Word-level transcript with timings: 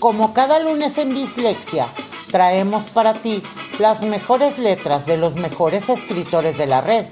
Como 0.00 0.32
cada 0.32 0.58
lunes 0.60 0.96
en 0.96 1.14
Dislexia, 1.14 1.86
traemos 2.30 2.84
para 2.84 3.12
ti 3.12 3.42
las 3.78 4.00
mejores 4.00 4.58
letras 4.58 5.04
de 5.04 5.18
los 5.18 5.34
mejores 5.34 5.90
escritores 5.90 6.56
de 6.56 6.64
la 6.64 6.80
red. 6.80 7.04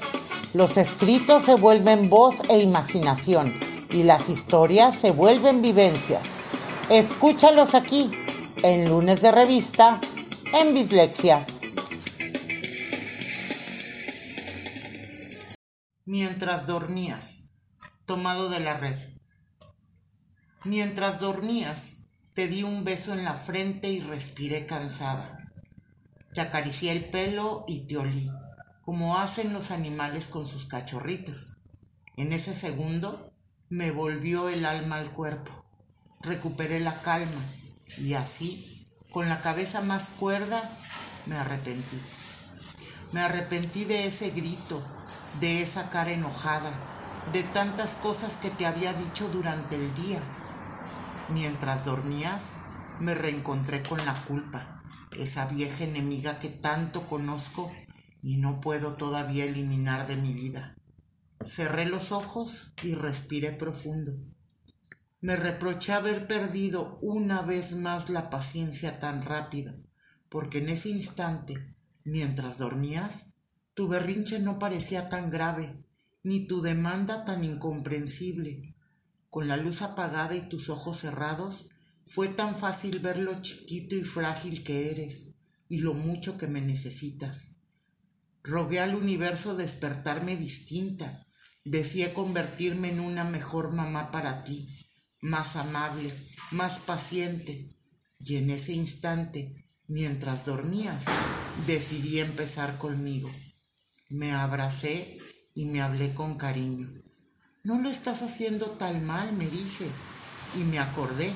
Los 0.55 0.79
escritos 0.79 1.45
se 1.45 1.55
vuelven 1.55 2.09
voz 2.09 2.37
e 2.49 2.61
imaginación 2.61 3.61
y 3.91 4.05
las 4.05 4.31
historias 4.31 4.99
se 4.99 5.11
vuelven 5.11 5.61
vivencias. 5.61 6.39
Escúchalos 6.89 7.75
aquí, 7.75 8.11
en 8.63 8.89
lunes 8.89 9.21
de 9.21 9.33
revista, 9.33 10.01
en 10.55 10.75
Dislexia. 10.75 11.47
Mientras 16.07 16.67
dormías, 16.67 17.53
tomado 18.07 18.49
de 18.49 18.61
la 18.61 18.79
red. 18.79 18.97
Mientras 20.65 21.21
dormías, 21.21 21.98
te 22.39 22.47
di 22.47 22.63
un 22.63 22.85
beso 22.85 23.15
en 23.15 23.25
la 23.25 23.35
frente 23.35 23.89
y 23.89 23.99
respiré 23.99 24.65
cansada. 24.65 25.51
Te 26.35 26.41
acaricié 26.41 26.93
el 26.93 27.05
pelo 27.07 27.65
y 27.67 27.89
te 27.89 27.97
olí, 27.97 28.31
como 28.85 29.19
hacen 29.19 29.53
los 29.53 29.73
animales 29.73 30.29
con 30.29 30.47
sus 30.47 30.67
cachorritos. 30.67 31.57
En 32.17 32.33
ese 32.33 32.55
segundo 32.55 33.33
me 33.69 33.91
volvió 33.91 34.51
el 34.51 34.67
alma 34.67 34.99
al 34.99 35.11
cuerpo. 35.13 35.65
Recuperé 36.21 36.79
la 36.79 37.01
calma 37.01 37.43
y 37.97 38.15
así, 38.15 38.87
con 39.11 39.29
la 39.29 39.41
cabeza 39.41 39.81
más 39.81 40.11
cuerda, 40.11 40.63
me 41.27 41.35
arrepentí. 41.35 42.01
Me 43.11 43.19
arrepentí 43.19 43.85
de 43.85 44.07
ese 44.07 44.31
grito, 44.31 44.81
de 45.41 45.61
esa 45.61 45.91
cara 45.91 46.13
enojada, 46.13 46.71
de 47.33 47.43
tantas 47.43 47.95
cosas 47.95 48.37
que 48.37 48.51
te 48.51 48.65
había 48.65 48.93
dicho 48.93 49.29
durante 49.29 49.75
el 49.75 49.93
día. 49.97 50.23
Mientras 51.31 51.85
dormías, 51.85 52.57
me 53.01 53.15
reencontré 53.15 53.83
con 53.83 53.99
la 54.07 54.15
culpa, 54.25 54.83
esa 55.19 55.45
vieja 55.47 55.85
enemiga 55.85 56.39
que 56.39 56.49
tanto 56.49 57.07
conozco 57.07 57.71
y 58.23 58.39
no 58.39 58.63
puedo 58.63 58.95
todavía 58.95 59.45
eliminar 59.45 60.07
de 60.07 60.17
mi 60.17 60.33
vida. 60.33 60.77
Cerré 61.41 61.85
los 61.85 62.13
ojos 62.13 62.73
y 62.83 62.95
respiré 62.95 63.53
profundo. 63.53 64.13
Me 65.21 65.37
reproché 65.37 65.93
haber 65.93 66.27
perdido 66.27 66.99
una 67.03 67.43
vez 67.43 67.77
más 67.77 68.09
la 68.09 68.31
paciencia 68.31 68.99
tan 68.99 69.23
rápido, 69.23 69.75
porque 70.31 70.59
en 70.59 70.71
ese 70.71 70.89
instante, 70.89 71.77
mientras 72.05 72.57
dormías, 72.57 73.35
tu 73.75 73.87
berrinche 73.87 74.39
no 74.39 74.59
parecía 74.59 75.11
tan 75.11 75.31
grave, 75.31 75.85
ni 76.23 76.47
tu 76.47 76.63
demanda 76.63 77.27
tan 77.27 77.45
incomprensible. 77.45 78.78
Con 79.31 79.49
la 79.49 79.57
luz 79.57 79.83
apagada 79.83 80.35
y 80.35 80.49
tus 80.49 80.71
ojos 80.71 81.01
cerrados, 81.01 81.69
fue 82.07 82.29
tan 82.29 82.57
fácil 82.57 83.01
ver 83.01 83.19
lo 83.19 83.43
chiquito 83.43 83.95
y 83.95 84.03
frágil 84.03 84.65
que 84.65 84.91
eres 84.91 85.35
y 85.69 85.79
lo 85.79 85.93
mucho 85.93 86.39
que 86.39 86.47
me 86.47 86.63
necesitas. 86.63 87.61
Rogué 88.43 88.81
al 88.81 88.95
universo 88.95 89.55
despertarme 89.55 90.37
distinta, 90.37 91.27
deseé 91.65 92.15
convertirme 92.15 92.91
en 92.91 93.01
una 93.01 93.25
mejor 93.25 93.73
mamá 93.73 94.11
para 94.11 94.45
ti, 94.45 94.67
más 95.21 95.57
amable, 95.57 96.11
más 96.51 96.79
paciente, 96.79 97.77
y 98.21 98.37
en 98.37 98.51
ese 98.51 98.73
instante, 98.73 99.69
mientras 99.87 100.47
dormías, 100.47 101.05
decidí 101.67 102.21
empezar 102.21 102.79
conmigo. 102.79 103.31
Me 104.09 104.33
abracé 104.33 105.19
y 105.55 105.67
me 105.67 105.83
hablé 105.83 106.15
con 106.15 106.39
cariño. 106.39 106.89
No 107.65 107.81
lo 107.81 107.91
estás 107.91 108.23
haciendo 108.23 108.67
tal 108.67 109.03
mal, 109.03 109.33
me 109.33 109.49
dije, 109.49 109.87
y 110.57 110.65
me 110.65 110.79
acordé. 110.79 111.33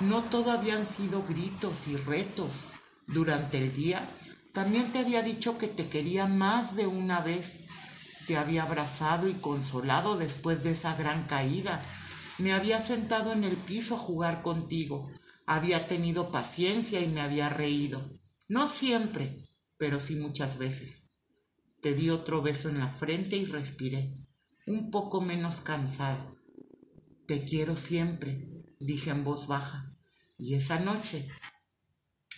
No 0.00 0.22
todo 0.22 0.50
habían 0.50 0.86
sido 0.86 1.24
gritos 1.26 1.86
y 1.88 1.96
retos. 1.96 2.50
Durante 3.06 3.58
el 3.58 3.72
día 3.72 4.08
también 4.52 4.90
te 4.90 4.98
había 4.98 5.22
dicho 5.22 5.58
que 5.58 5.68
te 5.68 5.88
quería 5.88 6.26
más 6.26 6.76
de 6.76 6.86
una 6.86 7.20
vez. 7.20 7.66
Te 8.26 8.36
había 8.36 8.62
abrazado 8.62 9.28
y 9.28 9.34
consolado 9.34 10.16
después 10.16 10.62
de 10.62 10.72
esa 10.72 10.96
gran 10.96 11.24
caída. 11.24 11.84
Me 12.38 12.52
había 12.52 12.80
sentado 12.80 13.32
en 13.32 13.44
el 13.44 13.56
piso 13.56 13.94
a 13.94 13.98
jugar 13.98 14.42
contigo. 14.42 15.10
Había 15.46 15.86
tenido 15.86 16.30
paciencia 16.30 17.00
y 17.00 17.08
me 17.08 17.20
había 17.20 17.48
reído. 17.48 18.02
No 18.48 18.66
siempre, 18.68 19.36
pero 19.76 20.00
sí 20.00 20.16
muchas 20.16 20.58
veces. 20.58 21.12
Te 21.82 21.94
di 21.94 22.10
otro 22.10 22.42
beso 22.42 22.68
en 22.68 22.78
la 22.78 22.90
frente 22.90 23.36
y 23.36 23.44
respiré, 23.44 24.16
un 24.70 24.90
poco 24.90 25.20
menos 25.20 25.60
cansado. 25.60 26.36
Te 27.26 27.44
quiero 27.44 27.76
siempre, 27.76 28.66
dije 28.78 29.10
en 29.10 29.24
voz 29.24 29.46
baja. 29.46 29.86
Y 30.38 30.54
esa 30.54 30.80
noche, 30.80 31.28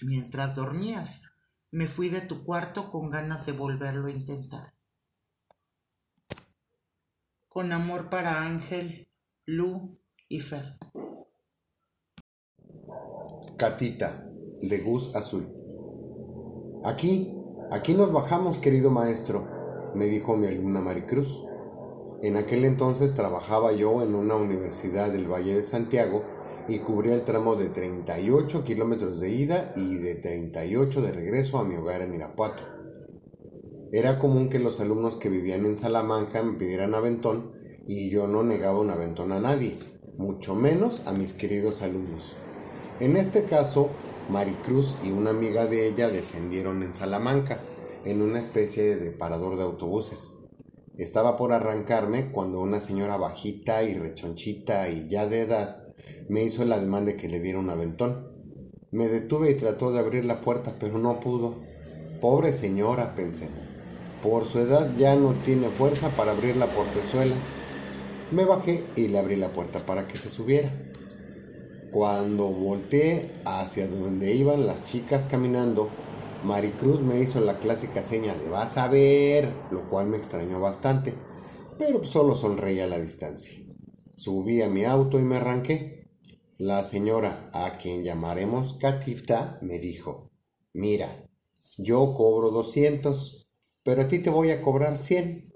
mientras 0.00 0.56
dormías, 0.56 1.32
me 1.70 1.86
fui 1.86 2.08
de 2.08 2.20
tu 2.20 2.44
cuarto 2.44 2.90
con 2.90 3.10
ganas 3.10 3.46
de 3.46 3.52
volverlo 3.52 4.08
a 4.08 4.12
intentar. 4.12 4.74
Con 7.48 7.72
amor 7.72 8.10
para 8.10 8.42
Ángel, 8.42 9.08
Lu 9.44 10.00
y 10.28 10.40
Fer. 10.40 10.78
Catita, 13.58 14.22
de 14.62 14.78
Gus 14.78 15.14
Azul. 15.14 15.46
Aquí 16.84 17.38
Aquí 17.72 17.94
nos 17.94 18.12
bajamos, 18.12 18.58
querido 18.58 18.90
maestro, 18.90 19.48
me 19.94 20.04
dijo 20.04 20.36
mi 20.36 20.46
alumna 20.46 20.82
Maricruz. 20.82 21.42
En 22.22 22.36
aquel 22.36 22.64
entonces 22.64 23.16
trabajaba 23.16 23.72
yo 23.72 24.00
en 24.00 24.14
una 24.14 24.36
universidad 24.36 25.10
del 25.10 25.26
Valle 25.26 25.56
de 25.56 25.64
Santiago 25.64 26.22
y 26.68 26.78
cubría 26.78 27.14
el 27.14 27.22
tramo 27.22 27.56
de 27.56 27.66
38 27.68 28.62
kilómetros 28.62 29.18
de 29.18 29.30
ida 29.30 29.72
y 29.74 29.96
de 29.96 30.14
38 30.14 31.02
de 31.02 31.10
regreso 31.10 31.58
a 31.58 31.64
mi 31.64 31.74
hogar 31.74 32.00
en 32.00 32.14
Irapuato. 32.14 32.62
Era 33.90 34.20
común 34.20 34.50
que 34.50 34.60
los 34.60 34.78
alumnos 34.78 35.16
que 35.16 35.30
vivían 35.30 35.66
en 35.66 35.76
Salamanca 35.76 36.44
me 36.44 36.52
pidieran 36.52 36.94
aventón 36.94 37.50
y 37.88 38.08
yo 38.08 38.28
no 38.28 38.44
negaba 38.44 38.78
un 38.78 38.90
aventón 38.90 39.32
a 39.32 39.40
nadie, 39.40 39.76
mucho 40.16 40.54
menos 40.54 41.08
a 41.08 41.12
mis 41.12 41.34
queridos 41.34 41.82
alumnos. 41.82 42.36
En 43.00 43.16
este 43.16 43.42
caso, 43.42 43.90
Maricruz 44.30 44.94
y 45.02 45.10
una 45.10 45.30
amiga 45.30 45.66
de 45.66 45.88
ella 45.88 46.08
descendieron 46.08 46.84
en 46.84 46.94
Salamanca, 46.94 47.58
en 48.04 48.22
una 48.22 48.38
especie 48.38 48.94
de 48.94 49.10
parador 49.10 49.56
de 49.56 49.64
autobuses. 49.64 50.41
Estaba 50.98 51.38
por 51.38 51.52
arrancarme 51.52 52.30
cuando 52.30 52.60
una 52.60 52.80
señora 52.80 53.16
bajita 53.16 53.82
y 53.82 53.94
rechonchita 53.94 54.90
y 54.90 55.08
ya 55.08 55.26
de 55.26 55.40
edad 55.40 55.82
me 56.28 56.44
hizo 56.44 56.62
el 56.62 56.72
ademán 56.72 57.06
de 57.06 57.16
que 57.16 57.28
le 57.28 57.40
diera 57.40 57.58
un 57.58 57.70
aventón. 57.70 58.30
Me 58.90 59.08
detuve 59.08 59.50
y 59.50 59.54
trató 59.54 59.90
de 59.90 60.00
abrir 60.00 60.26
la 60.26 60.42
puerta, 60.42 60.74
pero 60.78 60.98
no 60.98 61.18
pudo. 61.18 61.60
Pobre 62.20 62.52
señora, 62.52 63.14
pensé. 63.14 63.48
Por 64.22 64.44
su 64.44 64.60
edad 64.60 64.90
ya 64.98 65.16
no 65.16 65.32
tiene 65.32 65.68
fuerza 65.68 66.10
para 66.10 66.32
abrir 66.32 66.56
la 66.56 66.66
portezuela. 66.66 67.34
Me 68.30 68.44
bajé 68.44 68.84
y 68.94 69.08
le 69.08 69.18
abrí 69.18 69.36
la 69.36 69.48
puerta 69.48 69.78
para 69.78 70.06
que 70.06 70.18
se 70.18 70.28
subiera. 70.28 70.70
Cuando 71.90 72.48
volteé 72.48 73.30
hacia 73.46 73.86
donde 73.88 74.34
iban 74.34 74.66
las 74.66 74.84
chicas 74.84 75.26
caminando, 75.30 75.88
Maricruz 76.44 77.00
me 77.00 77.20
hizo 77.20 77.40
la 77.40 77.58
clásica 77.58 78.02
seña 78.02 78.34
de 78.34 78.48
vas 78.48 78.76
a 78.76 78.88
ver, 78.88 79.48
lo 79.70 79.88
cual 79.88 80.08
me 80.08 80.16
extrañó 80.16 80.60
bastante, 80.60 81.14
pero 81.78 82.04
solo 82.04 82.34
sonreí 82.34 82.80
a 82.80 82.86
la 82.86 82.98
distancia. 82.98 83.56
Subí 84.14 84.62
a 84.62 84.68
mi 84.68 84.84
auto 84.84 85.18
y 85.18 85.22
me 85.22 85.36
arranqué. 85.36 86.10
La 86.58 86.84
señora, 86.84 87.48
a 87.52 87.78
quien 87.78 88.04
llamaremos 88.04 88.74
Catita, 88.74 89.58
me 89.62 89.78
dijo, 89.78 90.30
mira, 90.72 91.08
yo 91.78 92.14
cobro 92.14 92.50
200, 92.50 93.48
pero 93.82 94.02
a 94.02 94.08
ti 94.08 94.18
te 94.18 94.30
voy 94.30 94.50
a 94.50 94.62
cobrar 94.62 94.98
100. 94.98 95.50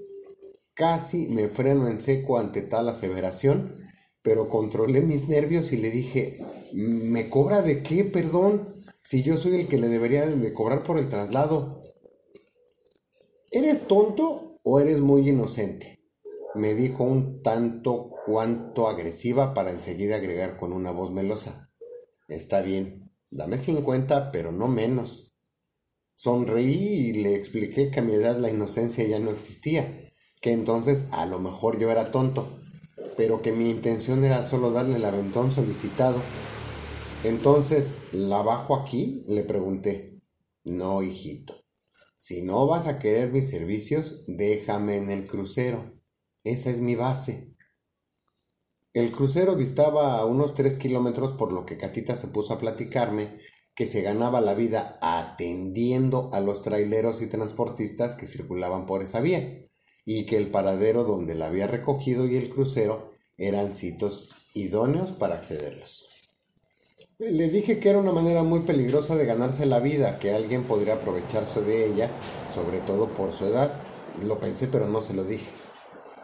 Casi 0.75 1.29
me 1.29 1.49
freno 1.49 1.89
en 1.89 2.01
seco 2.01 2.39
ante 2.39 2.63
tal 2.63 2.89
aseveración 2.89 3.87
pero 4.27 4.49
controlé 4.49 5.03
mis 5.03 5.29
nervios 5.29 5.73
y 5.73 5.77
le 5.77 5.89
dije, 5.89 6.39
¿me 6.73 7.31
cobra 7.31 7.63
de 7.63 7.85
qué, 7.85 8.03
perdón? 8.03 8.67
Si 9.07 9.23
yo 9.23 9.37
soy 9.37 9.55
el 9.55 9.69
que 9.69 9.79
le 9.79 9.87
debería 9.87 10.27
de 10.27 10.53
cobrar 10.53 10.83
por 10.83 10.99
el 10.99 11.09
traslado. 11.09 11.81
¿Eres 13.53 13.87
tonto 13.87 14.59
o 14.65 14.81
eres 14.81 14.99
muy 14.99 15.29
inocente? 15.29 16.01
Me 16.57 16.75
dijo 16.75 17.05
un 17.05 17.41
tanto 17.41 18.11
cuanto 18.27 18.89
agresiva 18.89 19.55
para 19.55 19.71
enseguida 19.71 20.17
agregar 20.17 20.57
con 20.57 20.73
una 20.73 20.91
voz 20.91 21.13
melosa. 21.13 21.71
Está 22.27 22.63
bien, 22.63 23.13
dame 23.31 23.59
50, 23.59 24.33
pero 24.33 24.51
no 24.51 24.67
menos. 24.67 25.37
Sonreí 26.17 27.11
y 27.11 27.13
le 27.13 27.37
expliqué 27.37 27.93
que 27.93 28.01
a 28.01 28.03
mi 28.03 28.15
edad 28.15 28.37
la 28.39 28.51
inocencia 28.51 29.07
ya 29.07 29.21
no 29.21 29.31
existía, 29.31 29.87
que 30.41 30.51
entonces 30.51 31.07
a 31.13 31.27
lo 31.27 31.39
mejor 31.39 31.79
yo 31.79 31.93
era 31.93 32.11
tonto 32.11 32.49
pero 33.17 33.43
que 33.43 33.53
mi 33.53 33.71
intención 33.71 34.25
era 34.25 34.47
solo 34.47 34.71
darle 34.71 34.97
el 34.97 35.05
aventón 35.05 35.51
solicitado. 35.51 36.21
Entonces, 37.25 37.99
¿la 38.13 38.43
bajo 38.43 38.77
aquí? 38.77 39.25
Le 39.29 39.43
pregunté. 39.43 40.13
No, 40.65 41.03
hijito. 41.03 41.55
Si 42.19 42.43
no 42.43 42.67
vas 42.67 42.87
a 42.87 42.99
querer 42.99 43.33
mis 43.33 43.51
servicios, 43.51 44.25
déjame 44.27 44.97
en 44.97 45.11
el 45.11 45.27
crucero. 45.27 45.85
Esa 46.45 46.71
es 46.71 46.79
mi 46.79 46.95
base. 46.95 47.47
El 48.93 49.13
crucero 49.13 49.57
distaba 49.57 50.19
a 50.19 50.25
unos 50.25 50.55
tres 50.55 50.79
kilómetros 50.79 51.33
por 51.33 51.53
lo 51.53 51.67
que 51.67 51.77
Catita 51.77 52.17
se 52.17 52.29
puso 52.29 52.55
a 52.55 52.59
platicarme 52.59 53.29
que 53.77 53.87
se 53.87 54.01
ganaba 54.01 54.41
la 54.41 54.55
vida 54.55 54.99
atendiendo 55.03 56.31
a 56.33 56.41
los 56.41 56.63
traileros 56.63 57.21
y 57.21 57.27
transportistas 57.27 58.17
que 58.17 58.27
circulaban 58.27 58.87
por 58.87 59.03
esa 59.03 59.21
vía 59.21 59.53
y 60.07 60.25
que 60.25 60.39
el 60.39 60.47
paradero 60.47 61.05
donde 61.05 61.35
la 61.35 61.49
había 61.49 61.67
recogido 61.67 62.27
y 62.27 62.37
el 62.37 62.49
crucero 62.49 63.11
eran 63.37 63.73
sitios 63.73 64.51
idóneos 64.55 65.11
para 65.11 65.35
accederlos. 65.35 65.96
Le 67.19 67.49
dije 67.49 67.81
que 67.81 67.89
era 67.89 67.99
una 67.99 68.13
manera 68.13 68.43
muy 68.43 68.61
peligrosa 68.61 69.17
de 69.17 69.27
ganarse 69.27 69.67
la 69.67 69.81
vida, 69.81 70.19
que 70.19 70.33
alguien 70.33 70.65
podría 70.65 70.95
aprovecharse 70.95 71.63
de 71.63 71.87
ella, 71.87 72.11
sobre 72.55 72.79
todo 72.81 73.09
por 73.09 73.33
su 73.33 73.47
edad. 73.47 73.73
Lo 74.23 74.39
pensé 74.39 74.69
pero 74.69 74.87
no 74.87 75.01
se 75.01 75.15
lo 75.15 75.25
dije 75.25 75.47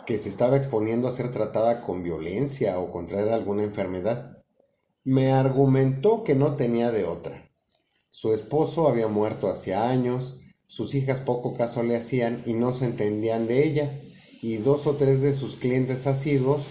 que 0.07 0.19
se 0.19 0.29
estaba 0.29 0.57
exponiendo 0.57 1.09
a 1.09 1.13
ser 1.13 1.31
tratada 1.31 1.83
con 1.83 2.03
violencia 2.03 2.79
o 2.79 2.91
contraer 2.91 3.29
alguna 3.31 3.63
enfermedad. 3.63 4.37
Me 5.05 5.33
argumentó 5.33 6.25
que 6.25 6.35
no 6.35 6.55
tenía 6.55 6.91
de 6.91 7.05
otra. 7.05 7.43
Su 8.11 8.33
esposo 8.33 8.89
había 8.89 9.09
muerto 9.09 9.49
hacía 9.49 9.89
años, 9.89 10.41
sus 10.67 10.95
hijas 10.95 11.21
poco 11.21 11.57
caso 11.57 11.83
le 11.83 11.97
hacían 11.97 12.43
y 12.47 12.55
no 12.55 12.75
se 12.75 12.87
entendían 12.87 13.47
de 13.47 13.65
ella, 13.65 13.91
y 14.43 14.57
dos 14.57 14.87
o 14.87 14.97
tres 14.97 15.23
de 15.23 15.35
sus 15.35 15.57
clientes 15.57 16.07
asiduos 16.07 16.65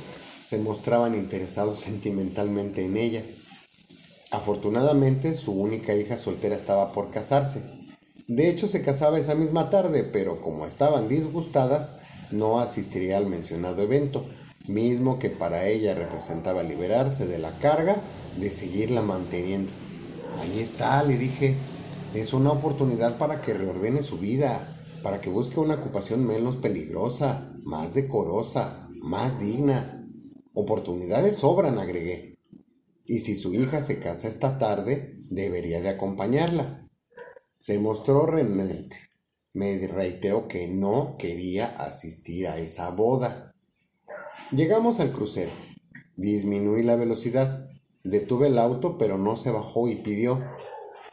se 0.44 0.58
mostraban 0.58 1.16
interesados 1.16 1.80
sentimentalmente 1.80 2.86
en 2.86 2.98
ella. 2.98 3.24
Afortunadamente, 4.32 5.36
su 5.36 5.52
única 5.52 5.94
hija 5.94 6.18
soltera 6.18 6.56
estaba 6.56 6.94
por 6.94 7.12
casarse. 7.12 7.62
De 8.28 8.50
hecho, 8.50 8.68
se 8.68 8.82
casaba 8.82 9.20
esa 9.20 9.36
misma 9.36 9.70
tarde, 9.70 10.04
pero 10.04 10.42
como 10.42 10.66
estaban 10.66 11.10
disgustadas, 11.10 11.98
no 12.32 12.60
asistiría 12.60 13.18
al 13.18 13.28
mencionado 13.28 13.82
evento, 13.82 14.26
mismo 14.68 15.20
que 15.20 15.30
para 15.30 15.68
ella 15.68 15.96
representaba 15.96 16.64
liberarse 16.64 17.28
de 17.28 17.40
la 17.40 17.52
carga 17.60 17.98
de 18.38 18.50
seguirla 18.50 19.02
manteniendo. 19.02 19.72
Ahí 20.40 20.60
está, 20.62 21.04
le 21.04 21.18
dije, 21.18 21.56
es 22.14 22.32
una 22.32 22.52
oportunidad 22.52 23.18
para 23.18 23.42
que 23.42 23.54
reordene 23.54 24.02
su 24.02 24.18
vida, 24.18 24.66
para 25.04 25.20
que 25.20 25.30
busque 25.30 25.60
una 25.60 25.76
ocupación 25.76 26.26
menos 26.26 26.56
peligrosa, 26.56 27.52
más 27.64 27.94
decorosa, 27.94 28.88
más 29.02 29.42
digna. 29.42 30.08
Oportunidades 30.54 31.38
sobran, 31.38 31.80
agregué. 31.80 32.31
Y 33.06 33.20
si 33.20 33.36
su 33.36 33.54
hija 33.54 33.82
se 33.82 34.00
casa 34.00 34.28
esta 34.28 34.58
tarde, 34.58 35.16
debería 35.30 35.82
de 35.82 35.90
acompañarla. 35.90 36.88
Se 37.58 37.80
mostró 37.80 38.26
renuente 38.26 38.98
me 39.54 39.86
reiteró 39.86 40.48
que 40.48 40.68
no 40.68 41.18
quería 41.18 41.68
asistir 41.78 42.48
a 42.48 42.58
esa 42.58 42.90
boda. 42.92 43.54
Llegamos 44.52 45.00
al 45.00 45.12
crucero. 45.12 45.52
Disminuí 46.16 46.84
la 46.84 46.96
velocidad. 46.96 47.70
Detuve 48.04 48.48
el 48.48 48.58
auto, 48.58 48.98
pero 48.98 49.18
no 49.18 49.36
se 49.36 49.52
bajó 49.52 49.88
y 49.88 49.96
pidió 49.96 50.42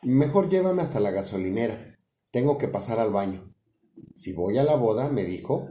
Mejor 0.03 0.49
llévame 0.49 0.83
hasta 0.83 1.01
la 1.01 1.11
gasolinera. 1.11 1.97
Tengo 2.31 2.59
que 2.59 2.69
pasar 2.69 3.01
al 3.01 3.11
baño. 3.11 3.53
Si 4.15 4.33
voy 4.33 4.57
a 4.59 4.63
la 4.63 4.77
boda, 4.77 5.09
me 5.09 5.25
dijo, 5.25 5.67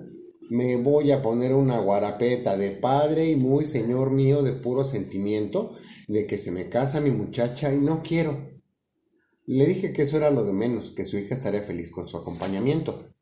me 0.49 0.75
voy 0.75 1.13
a 1.13 1.21
poner 1.21 1.53
una 1.53 1.79
guarapeta 1.79 2.57
de 2.57 2.71
padre 2.71 3.29
y 3.31 3.37
muy 3.37 3.65
señor 3.65 4.11
mío 4.11 4.43
de 4.43 4.51
puro 4.51 4.83
sentimiento 4.83 5.75
de 6.07 6.25
que 6.25 6.38
se 6.38 6.51
me 6.51 6.69
casa 6.69 7.01
mi 7.01 7.12
muchacha 7.12 7.71
y 7.71 7.77
no 7.77 8.01
quiero. 8.01 8.50
Le 9.45 9.65
dije 9.65 9.94
que 9.94 10.04
eso 10.04 10.18
era 10.18 10.30
lo 10.30 10.44
de 10.44 10.54
menos, 10.54 10.92
que 10.92 11.06
su 11.06 11.18
hija 11.18 11.36
estaría 11.36 11.62
feliz 11.62 11.92
con 11.92 12.07
su 12.07 12.18
acompañamiento. 12.18 13.13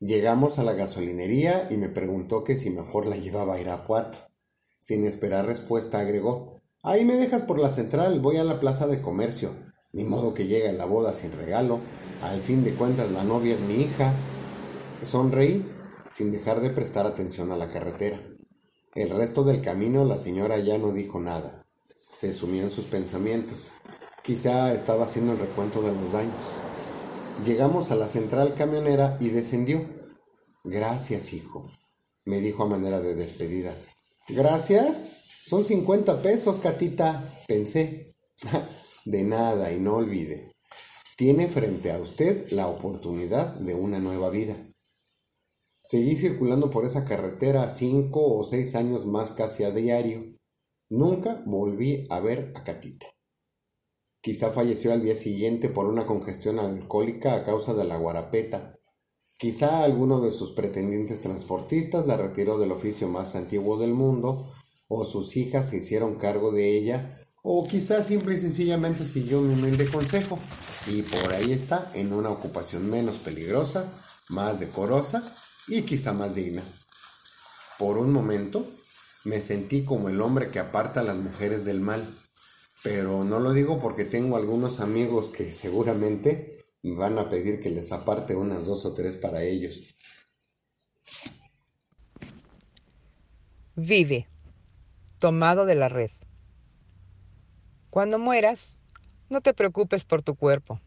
Llegamos 0.00 0.58
a 0.58 0.62
la 0.64 0.74
gasolinería 0.74 1.66
y 1.70 1.76
me 1.76 1.88
preguntó 1.88 2.44
que 2.44 2.56
si 2.56 2.70
mejor 2.70 3.06
la 3.06 3.16
llevaba 3.16 3.56
a 3.56 3.60
Irapuato. 3.60 4.18
Sin 4.78 5.04
esperar 5.04 5.46
respuesta 5.46 5.98
agregó, 5.98 6.62
ahí 6.82 7.04
me 7.04 7.16
dejas 7.16 7.42
por 7.42 7.58
la 7.58 7.68
central, 7.68 8.20
voy 8.20 8.36
a 8.36 8.44
la 8.44 8.60
plaza 8.60 8.86
de 8.86 9.02
comercio. 9.02 9.50
Ni 9.92 10.04
modo 10.04 10.34
que 10.34 10.46
llegue 10.46 10.68
a 10.68 10.72
la 10.72 10.84
boda 10.84 11.12
sin 11.12 11.32
regalo. 11.32 11.80
Al 12.22 12.40
fin 12.40 12.62
de 12.62 12.72
cuentas 12.74 13.10
la 13.10 13.24
novia 13.24 13.54
es 13.54 13.60
mi 13.60 13.74
hija. 13.74 14.12
Sonreí 15.02 15.64
sin 16.10 16.30
dejar 16.30 16.60
de 16.60 16.70
prestar 16.70 17.06
atención 17.06 17.52
a 17.52 17.56
la 17.56 17.72
carretera. 17.72 18.20
El 18.94 19.10
resto 19.10 19.44
del 19.44 19.62
camino 19.62 20.04
la 20.04 20.16
señora 20.16 20.58
ya 20.58 20.78
no 20.78 20.92
dijo 20.92 21.20
nada. 21.20 21.67
Se 22.10 22.32
sumió 22.32 22.62
en 22.62 22.70
sus 22.70 22.86
pensamientos. 22.86 23.66
Quizá 24.22 24.74
estaba 24.74 25.04
haciendo 25.04 25.32
el 25.32 25.38
recuento 25.38 25.82
de 25.82 25.92
los 25.92 26.12
daños. 26.12 26.34
Llegamos 27.44 27.90
a 27.90 27.96
la 27.96 28.08
central 28.08 28.54
camionera 28.54 29.16
y 29.20 29.28
descendió. 29.28 29.86
Gracias, 30.64 31.32
hijo, 31.32 31.70
me 32.24 32.40
dijo 32.40 32.64
a 32.64 32.68
manera 32.68 33.00
de 33.00 33.14
despedida. 33.14 33.74
Gracias. 34.28 35.14
Son 35.46 35.64
50 35.64 36.20
pesos, 36.20 36.58
Catita, 36.58 37.24
pensé. 37.46 38.12
de 39.04 39.24
nada 39.24 39.72
y 39.72 39.80
no 39.80 39.96
olvide. 39.96 40.52
Tiene 41.16 41.48
frente 41.48 41.90
a 41.90 41.98
usted 41.98 42.50
la 42.50 42.68
oportunidad 42.68 43.54
de 43.54 43.74
una 43.74 43.98
nueva 43.98 44.30
vida. 44.30 44.54
Seguí 45.80 46.16
circulando 46.16 46.70
por 46.70 46.84
esa 46.84 47.04
carretera 47.04 47.70
cinco 47.70 48.36
o 48.36 48.44
seis 48.44 48.74
años 48.74 49.06
más 49.06 49.32
casi 49.32 49.64
a 49.64 49.70
diario. 49.70 50.37
Nunca 50.90 51.42
volví 51.44 52.06
a 52.08 52.18
ver 52.20 52.52
a 52.54 52.64
Catita. 52.64 53.06
Quizá 54.22 54.52
falleció 54.52 54.90
al 54.92 55.02
día 55.02 55.14
siguiente 55.14 55.68
por 55.68 55.84
una 55.84 56.06
congestión 56.06 56.58
alcohólica 56.58 57.34
a 57.34 57.44
causa 57.44 57.74
de 57.74 57.84
la 57.84 57.98
guarapeta. 57.98 58.74
Quizá 59.36 59.84
alguno 59.84 60.22
de 60.22 60.30
sus 60.30 60.52
pretendientes 60.52 61.20
transportistas 61.20 62.06
la 62.06 62.16
retiró 62.16 62.58
del 62.58 62.72
oficio 62.72 63.06
más 63.06 63.36
antiguo 63.36 63.76
del 63.76 63.92
mundo, 63.92 64.50
o 64.88 65.04
sus 65.04 65.36
hijas 65.36 65.68
se 65.68 65.76
hicieron 65.76 66.16
cargo 66.16 66.52
de 66.52 66.78
ella, 66.78 67.20
o 67.42 67.68
quizá 67.68 68.02
simple 68.02 68.36
y 68.36 68.38
sencillamente 68.38 69.04
siguió 69.04 69.42
mi 69.42 69.52
humilde 69.52 69.90
consejo, 69.90 70.38
y 70.86 71.02
por 71.02 71.34
ahí 71.34 71.52
está 71.52 71.90
en 71.94 72.14
una 72.14 72.30
ocupación 72.30 72.90
menos 72.90 73.16
peligrosa, 73.16 73.92
más 74.30 74.58
decorosa 74.58 75.22
y 75.68 75.82
quizá 75.82 76.14
más 76.14 76.34
digna. 76.34 76.62
Por 77.78 77.98
un 77.98 78.10
momento 78.10 78.66
me 79.24 79.40
sentí 79.40 79.84
como 79.84 80.08
el 80.08 80.20
hombre 80.20 80.48
que 80.48 80.58
aparta 80.58 81.00
a 81.00 81.04
las 81.04 81.16
mujeres 81.16 81.64
del 81.64 81.80
mal 81.80 82.06
pero 82.82 83.24
no 83.24 83.40
lo 83.40 83.52
digo 83.52 83.80
porque 83.80 84.04
tengo 84.04 84.36
algunos 84.36 84.80
amigos 84.80 85.30
que 85.30 85.50
seguramente 85.52 86.64
me 86.82 86.94
van 86.94 87.18
a 87.18 87.28
pedir 87.28 87.60
que 87.60 87.70
les 87.70 87.90
aparte 87.92 88.36
unas 88.36 88.66
dos 88.66 88.86
o 88.86 88.94
tres 88.94 89.16
para 89.16 89.42
ellos. 89.42 89.94
Vive, 93.74 94.28
tomado 95.18 95.66
de 95.66 95.74
la 95.74 95.88
red. 95.88 96.10
Cuando 97.90 98.18
mueras, 98.18 98.76
no 99.28 99.40
te 99.40 99.54
preocupes 99.54 100.04
por 100.04 100.22
tu 100.22 100.36
cuerpo. 100.36 100.80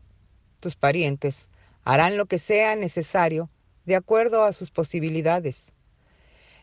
Tus 0.60 0.76
parientes 0.76 1.50
harán 1.84 2.16
lo 2.16 2.26
que 2.26 2.40
sea 2.40 2.76
necesario 2.76 3.50
de 3.86 3.96
acuerdo 3.96 4.44
a 4.44 4.54
sus 4.54 4.72
posibilidades. 4.72 5.74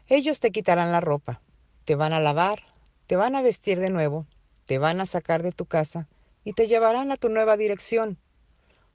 Ellos 0.06 0.40
te 0.40 0.52
quitarán 0.52 0.92
la 0.92 1.00
ropa, 1.00 1.42
te 1.88 1.94
van 1.94 2.12
a 2.12 2.20
lavar, 2.20 2.60
te 3.06 3.16
van 3.16 3.34
a 3.34 3.40
vestir 3.40 3.80
de 3.80 3.88
nuevo 3.88 4.26
te 4.68 4.76
van 4.76 5.00
a 5.00 5.06
sacar 5.06 5.42
de 5.42 5.52
tu 5.52 5.64
casa 5.64 6.06
y 6.44 6.52
te 6.52 6.66
llevarán 6.66 7.10
a 7.10 7.16
tu 7.16 7.30
nueva 7.30 7.56
dirección. 7.56 8.18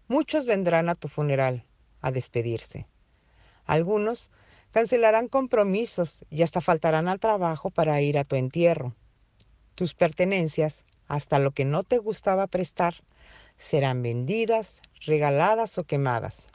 Muchos 0.08 0.46
vendrán 0.46 0.88
a 0.88 0.94
tu 0.94 1.08
funeral 1.08 1.66
a 2.02 2.12
despedirse. 2.12 2.86
Algunos 3.66 4.30
cancelarán 4.70 5.30
compromisos 5.30 6.24
y 6.30 6.44
hasta 6.44 6.62
faltarán 6.62 7.08
al 7.08 7.20
trabajo 7.20 7.72
para 7.72 8.00
ir 8.02 8.20
a 8.20 8.24
tu 8.24 8.36
entierro. 8.36 8.94
Tus 9.74 9.96
pertenencias, 9.96 10.86
hasta 11.08 11.40
lo 11.40 11.50
que 11.50 11.66
no 11.66 11.82
te 11.82 11.98
gustaba 11.98 12.46
prestar, 12.46 12.94
serán 13.58 14.04
vendidas, 14.04 14.84
regaladas 15.08 15.80
o 15.80 15.86
quemadas. 15.86 16.48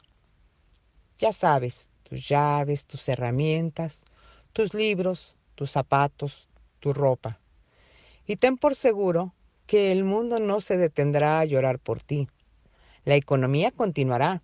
Ya 1.17 1.33
sabes, 1.33 1.89
tus 2.03 2.25
llaves, 2.29 2.85
tus 2.85 3.09
herramientas, 3.09 3.99
tus 4.53 4.73
libros, 4.73 5.35
tus 5.59 5.71
zapatos, 5.71 6.47
tu 6.79 6.93
ropa. 6.93 7.37
Y 8.25 8.37
ten 8.37 8.55
por 8.55 8.75
seguro 8.75 9.33
que 9.67 9.91
el 9.91 10.05
mundo 10.05 10.39
no 10.39 10.61
se 10.61 10.77
detendrá 10.77 11.41
a 11.41 11.43
llorar 11.43 11.79
por 11.79 12.01
ti. 12.01 12.29
La 13.03 13.17
economía 13.17 13.69
continuará. 13.71 14.41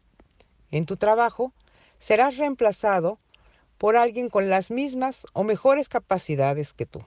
En 0.71 0.85
tu 0.85 0.97
trabajo 0.97 1.53
serás 1.99 2.35
reemplazado 2.35 3.17
por 3.77 3.95
alguien 3.95 4.27
con 4.27 4.49
las 4.49 4.71
mismas 4.71 5.25
o 5.31 5.45
mejores 5.45 5.87
capacidades 5.87 6.73
que 6.73 6.85
tú. 6.85 7.05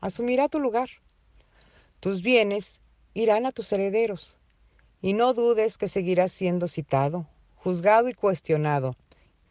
Asumirá 0.00 0.48
tu 0.48 0.60
lugar. 0.60 0.90
Tus 1.98 2.22
bienes 2.22 2.80
irán 3.12 3.44
a 3.44 3.50
tus 3.50 3.72
herederos. 3.72 4.36
Y 5.00 5.14
no 5.14 5.34
dudes 5.34 5.78
que 5.78 5.88
seguirás 5.88 6.30
siendo 6.30 6.68
citado, 6.68 7.26
juzgado 7.56 8.08
y 8.08 8.14
cuestionado, 8.14 8.94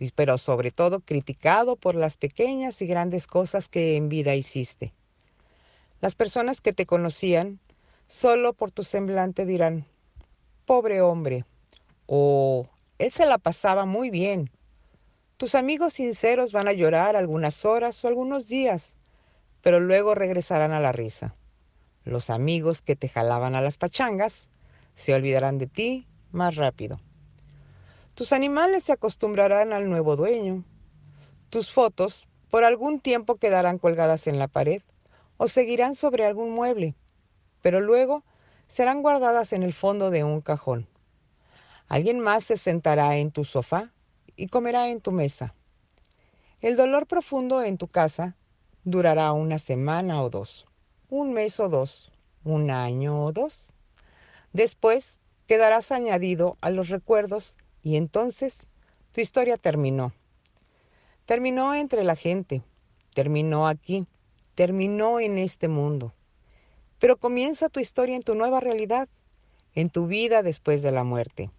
pero 0.09 0.39
sobre 0.39 0.71
todo 0.71 1.01
criticado 1.01 1.75
por 1.75 1.93
las 1.93 2.17
pequeñas 2.17 2.81
y 2.81 2.87
grandes 2.87 3.27
cosas 3.27 3.69
que 3.69 3.95
en 3.95 4.09
vida 4.09 4.33
hiciste. 4.33 4.93
Las 5.99 6.15
personas 6.15 6.61
que 6.61 6.73
te 6.73 6.87
conocían 6.87 7.59
solo 8.07 8.53
por 8.53 8.71
tu 8.71 8.83
semblante 8.83 9.45
dirán, 9.45 9.85
pobre 10.65 11.01
hombre, 11.01 11.45
o 12.07 12.67
él 12.97 13.11
se 13.11 13.27
la 13.27 13.37
pasaba 13.37 13.85
muy 13.85 14.09
bien. 14.09 14.49
Tus 15.37 15.53
amigos 15.53 15.93
sinceros 15.93 16.51
van 16.51 16.67
a 16.67 16.73
llorar 16.73 17.15
algunas 17.15 17.63
horas 17.65 18.03
o 18.03 18.07
algunos 18.07 18.47
días, 18.47 18.95
pero 19.61 19.79
luego 19.79 20.15
regresarán 20.15 20.71
a 20.71 20.79
la 20.79 20.91
risa. 20.91 21.35
Los 22.03 22.31
amigos 22.31 22.81
que 22.81 22.95
te 22.95 23.07
jalaban 23.07 23.53
a 23.53 23.61
las 23.61 23.77
pachangas 23.77 24.49
se 24.95 25.13
olvidarán 25.13 25.59
de 25.59 25.67
ti 25.67 26.07
más 26.31 26.55
rápido. 26.55 26.99
Tus 28.13 28.33
animales 28.33 28.83
se 28.83 28.91
acostumbrarán 28.91 29.71
al 29.71 29.89
nuevo 29.89 30.17
dueño. 30.17 30.65
Tus 31.49 31.71
fotos 31.71 32.27
por 32.49 32.65
algún 32.65 32.99
tiempo 32.99 33.37
quedarán 33.37 33.77
colgadas 33.77 34.27
en 34.27 34.37
la 34.37 34.49
pared 34.49 34.81
o 35.37 35.47
seguirán 35.47 35.95
sobre 35.95 36.25
algún 36.25 36.51
mueble, 36.51 36.93
pero 37.61 37.79
luego 37.79 38.23
serán 38.67 39.01
guardadas 39.01 39.53
en 39.53 39.63
el 39.63 39.73
fondo 39.73 40.09
de 40.09 40.25
un 40.25 40.41
cajón. 40.41 40.87
Alguien 41.87 42.19
más 42.19 42.43
se 42.43 42.57
sentará 42.57 43.15
en 43.15 43.31
tu 43.31 43.45
sofá 43.45 43.91
y 44.35 44.47
comerá 44.47 44.89
en 44.89 44.99
tu 44.99 45.11
mesa. 45.11 45.55
El 46.59 46.75
dolor 46.75 47.07
profundo 47.07 47.63
en 47.63 47.77
tu 47.77 47.87
casa 47.87 48.35
durará 48.83 49.31
una 49.31 49.57
semana 49.57 50.21
o 50.21 50.29
dos, 50.29 50.67
un 51.09 51.33
mes 51.33 51.59
o 51.61 51.69
dos, 51.69 52.11
un 52.43 52.71
año 52.71 53.23
o 53.23 53.31
dos. 53.31 53.71
Después 54.51 55.21
quedarás 55.47 55.91
añadido 55.91 56.57
a 56.61 56.69
los 56.69 56.89
recuerdos 56.89 57.57
y 57.83 57.95
entonces 57.95 58.67
tu 59.11 59.21
historia 59.21 59.57
terminó. 59.57 60.13
Terminó 61.25 61.73
entre 61.73 62.03
la 62.03 62.15
gente, 62.15 62.61
terminó 63.13 63.67
aquí, 63.67 64.05
terminó 64.55 65.19
en 65.19 65.37
este 65.37 65.67
mundo. 65.67 66.13
Pero 66.99 67.17
comienza 67.17 67.69
tu 67.69 67.79
historia 67.79 68.15
en 68.15 68.23
tu 68.23 68.35
nueva 68.35 68.59
realidad, 68.59 69.09
en 69.73 69.89
tu 69.89 70.07
vida 70.07 70.43
después 70.43 70.81
de 70.81 70.91
la 70.91 71.03
muerte. 71.03 71.49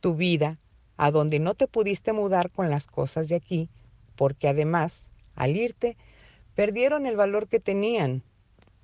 Tu 0.00 0.14
vida 0.14 0.58
a 0.96 1.10
donde 1.10 1.38
no 1.38 1.54
te 1.54 1.66
pudiste 1.66 2.12
mudar 2.12 2.50
con 2.50 2.70
las 2.70 2.86
cosas 2.86 3.28
de 3.28 3.36
aquí, 3.36 3.68
porque 4.16 4.48
además, 4.48 5.08
al 5.34 5.56
irte, 5.56 5.96
perdieron 6.54 7.06
el 7.06 7.16
valor 7.16 7.48
que 7.48 7.60
tenían. 7.60 8.22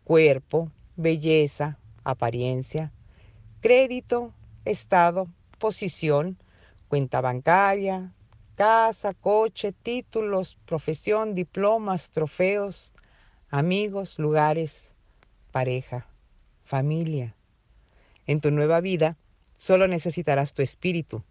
Cuerpo, 0.04 0.70
belleza, 0.96 1.78
apariencia, 2.04 2.92
crédito, 3.60 4.32
estado, 4.64 5.28
posición, 5.58 6.36
cuenta 6.90 7.20
bancaria, 7.20 8.12
casa, 8.56 9.14
coche, 9.14 9.70
títulos, 9.70 10.58
profesión, 10.66 11.36
diplomas, 11.36 12.10
trofeos, 12.10 12.92
amigos, 13.48 14.18
lugares, 14.18 14.92
pareja, 15.52 16.08
familia. 16.64 17.36
En 18.26 18.40
tu 18.40 18.50
nueva 18.50 18.80
vida 18.80 19.16
solo 19.56 19.86
necesitarás 19.86 20.52
tu 20.52 20.62
espíritu 20.62 21.22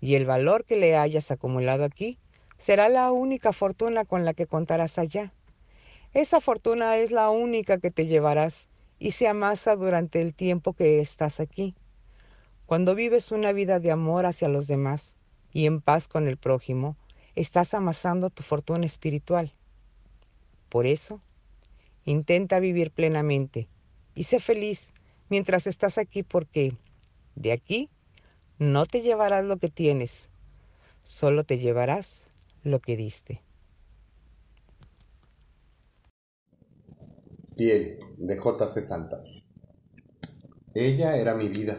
y 0.00 0.14
el 0.14 0.26
valor 0.26 0.64
que 0.64 0.76
le 0.76 0.96
hayas 0.96 1.32
acumulado 1.32 1.84
aquí 1.84 2.16
será 2.58 2.88
la 2.88 3.10
única 3.10 3.52
fortuna 3.52 4.04
con 4.04 4.24
la 4.24 4.32
que 4.32 4.46
contarás 4.46 4.96
allá. 4.96 5.32
Esa 6.14 6.40
fortuna 6.40 6.98
es 6.98 7.10
la 7.10 7.30
única 7.30 7.78
que 7.78 7.90
te 7.90 8.06
llevarás 8.06 8.68
y 9.00 9.10
se 9.10 9.26
amasa 9.26 9.74
durante 9.74 10.22
el 10.22 10.34
tiempo 10.34 10.72
que 10.72 11.00
estás 11.00 11.40
aquí. 11.40 11.74
Cuando 12.70 12.94
vives 12.94 13.32
una 13.32 13.50
vida 13.50 13.80
de 13.80 13.90
amor 13.90 14.26
hacia 14.26 14.46
los 14.46 14.68
demás 14.68 15.16
y 15.52 15.66
en 15.66 15.80
paz 15.80 16.06
con 16.06 16.28
el 16.28 16.36
prójimo, 16.36 16.96
estás 17.34 17.74
amasando 17.74 18.30
tu 18.30 18.44
fortuna 18.44 18.86
espiritual. 18.86 19.52
Por 20.68 20.86
eso, 20.86 21.20
intenta 22.04 22.60
vivir 22.60 22.92
plenamente 22.92 23.66
y 24.14 24.22
sé 24.22 24.38
feliz 24.38 24.92
mientras 25.28 25.66
estás 25.66 25.98
aquí 25.98 26.22
porque 26.22 26.76
de 27.34 27.50
aquí 27.50 27.90
no 28.60 28.86
te 28.86 29.02
llevarás 29.02 29.44
lo 29.44 29.56
que 29.56 29.68
tienes, 29.68 30.28
solo 31.02 31.42
te 31.42 31.58
llevarás 31.58 32.26
lo 32.62 32.78
que 32.78 32.96
diste. 32.96 33.42
Piel 37.56 37.98
de 38.18 38.36
J.C. 38.36 38.80
Santa. 38.80 39.20
Ella 40.76 41.16
era 41.16 41.34
mi 41.34 41.48
vida 41.48 41.76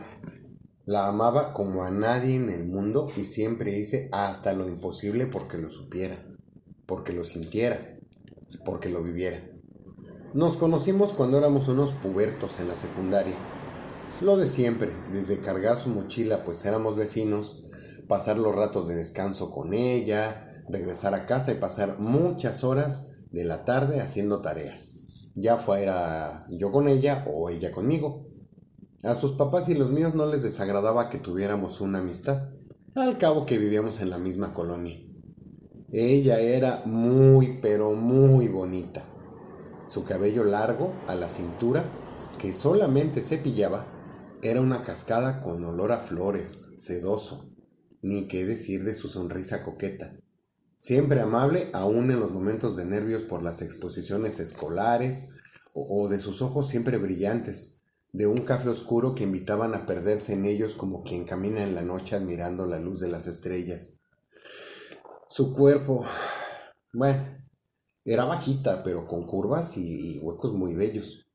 la 0.85 1.07
amaba 1.07 1.53
como 1.53 1.83
a 1.83 1.91
nadie 1.91 2.35
en 2.35 2.50
el 2.50 2.65
mundo 2.65 3.11
y 3.15 3.25
siempre 3.25 3.77
hice 3.77 4.09
hasta 4.11 4.53
lo 4.53 4.67
imposible 4.67 5.27
porque 5.27 5.57
lo 5.57 5.69
supiera, 5.69 6.17
porque 6.85 7.13
lo 7.13 7.23
sintiera, 7.23 8.00
porque 8.65 8.89
lo 8.89 9.03
viviera. 9.03 9.41
Nos 10.33 10.57
conocimos 10.57 11.13
cuando 11.13 11.38
éramos 11.38 11.67
unos 11.67 11.91
pubertos 11.91 12.59
en 12.59 12.67
la 12.67 12.75
secundaria. 12.75 13.35
Lo 14.21 14.38
de 14.38 14.47
siempre, 14.47 14.89
desde 15.11 15.39
cargar 15.39 15.77
su 15.77 15.89
mochila 15.89 16.43
pues 16.43 16.65
éramos 16.65 16.95
vecinos, 16.95 17.63
pasar 18.07 18.38
los 18.38 18.55
ratos 18.55 18.88
de 18.88 18.95
descanso 18.95 19.51
con 19.51 19.73
ella, 19.73 20.47
regresar 20.69 21.13
a 21.13 21.25
casa 21.25 21.51
y 21.51 21.55
pasar 21.55 22.00
muchas 22.00 22.63
horas 22.63 23.27
de 23.31 23.43
la 23.43 23.65
tarde 23.65 24.01
haciendo 24.01 24.41
tareas. 24.41 25.33
Ya 25.35 25.57
fuera 25.57 26.45
yo 26.50 26.71
con 26.71 26.88
ella 26.88 27.25
o 27.27 27.50
ella 27.50 27.71
conmigo. 27.71 28.25
A 29.03 29.15
sus 29.15 29.31
papás 29.31 29.67
y 29.67 29.74
los 29.74 29.89
míos 29.89 30.13
no 30.13 30.27
les 30.27 30.43
desagradaba 30.43 31.10
que 31.10 31.17
tuviéramos 31.17 31.81
una 31.81 32.00
amistad, 32.00 32.48
al 32.93 33.17
cabo 33.17 33.48
que 33.48 33.58
vivíamos 33.58 34.00
en 34.01 34.12
la 34.12 34.20
misma 34.20 34.53
colonia. 34.53 34.96
Ella 35.91 36.39
era 36.39 36.84
muy, 36.86 37.58
pero 37.62 37.93
muy 37.93 38.48
bonita. 38.48 39.03
Su 39.89 40.05
cabello 40.05 40.43
largo 40.43 40.93
a 41.08 41.15
la 41.15 41.29
cintura, 41.29 41.84
que 42.38 42.53
solamente 42.53 43.24
cepillaba, 43.24 43.86
era 44.43 44.62
una 44.62 44.84
cascada 44.84 45.41
con 45.41 45.65
olor 45.65 45.91
a 45.91 45.98
flores, 45.98 46.75
sedoso, 46.77 47.43
ni 48.01 48.27
qué 48.27 48.46
decir 48.46 48.84
de 48.84 48.96
su 48.96 49.08
sonrisa 49.08 49.63
coqueta. 49.63 50.12
Siempre 50.77 51.22
amable, 51.22 51.70
aún 51.74 52.10
en 52.12 52.20
los 52.20 52.31
momentos 52.31 52.75
de 52.75 52.86
nervios 52.86 53.24
por 53.24 53.41
las 53.41 53.62
exposiciones 53.62 54.39
escolares, 54.39 55.29
o, 55.74 56.08
de 56.08 56.20
sus 56.20 56.41
ojos 56.41 56.70
siempre 56.70 56.98
brillantes, 56.98 57.80
de 58.13 58.27
un 58.27 58.41
café 58.41 58.69
oscuro 58.69 59.15
que 59.15 59.23
invitaban 59.23 59.73
a 59.73 59.85
perderse 59.85 60.33
en 60.33 60.45
ellos 60.45 60.75
como 60.75 61.03
quien 61.03 61.25
camina 61.25 61.63
en 61.63 61.75
la 61.75 61.81
noche 61.81 62.15
admirando 62.15 62.65
la 62.65 62.79
luz 62.79 62.99
de 62.99 63.07
las 63.07 63.27
estrellas. 63.27 64.01
Su 65.29 65.53
cuerpo, 65.53 66.05
bueno, 66.93 67.23
era 68.03 68.25
bajita, 68.25 68.83
pero 68.83 69.07
con 69.07 69.25
curvas 69.25 69.77
y, 69.77 70.19
huecos 70.19 70.53
muy 70.53 70.75
bellos. 70.75 71.27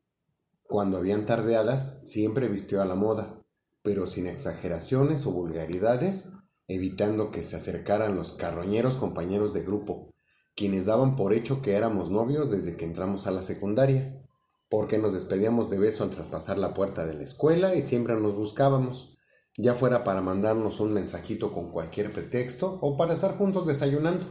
Cuando 0.68 0.98
habían 0.98 1.24
tardeadas, 1.24 2.02
siempre 2.04 2.48
vistió 2.48 2.82
a 2.82 2.84
la 2.84 2.94
moda, 2.94 3.38
pero 3.82 4.06
sin 4.06 4.26
exageraciones 4.26 5.24
o 5.26 5.30
vulgaridades, 5.30 6.32
evitando 6.66 7.30
que 7.30 7.42
se 7.42 7.56
acercaran 7.56 8.16
los 8.16 8.32
carroñeros 8.32 8.96
compañeros 8.96 9.54
de 9.54 9.62
grupo, 9.62 10.12
quienes 10.54 10.86
daban 10.86 11.16
por 11.16 11.32
hecho 11.32 11.62
que 11.62 11.76
éramos 11.76 12.10
novios 12.10 12.50
desde 12.50 12.76
que 12.76 12.84
entramos 12.84 13.26
a 13.26 13.30
la 13.30 13.42
secundaria 13.42 14.25
porque 14.68 14.98
nos 14.98 15.12
despedíamos 15.12 15.70
de 15.70 15.78
beso 15.78 16.04
al 16.04 16.10
traspasar 16.10 16.58
la 16.58 16.74
puerta 16.74 17.06
de 17.06 17.14
la 17.14 17.22
escuela 17.22 17.74
y 17.74 17.82
siempre 17.82 18.14
nos 18.16 18.34
buscábamos, 18.34 19.16
ya 19.56 19.74
fuera 19.74 20.04
para 20.04 20.20
mandarnos 20.20 20.80
un 20.80 20.92
mensajito 20.92 21.52
con 21.52 21.70
cualquier 21.70 22.12
pretexto 22.12 22.78
o 22.80 22.96
para 22.96 23.14
estar 23.14 23.36
juntos 23.36 23.66
desayunando. 23.66 24.26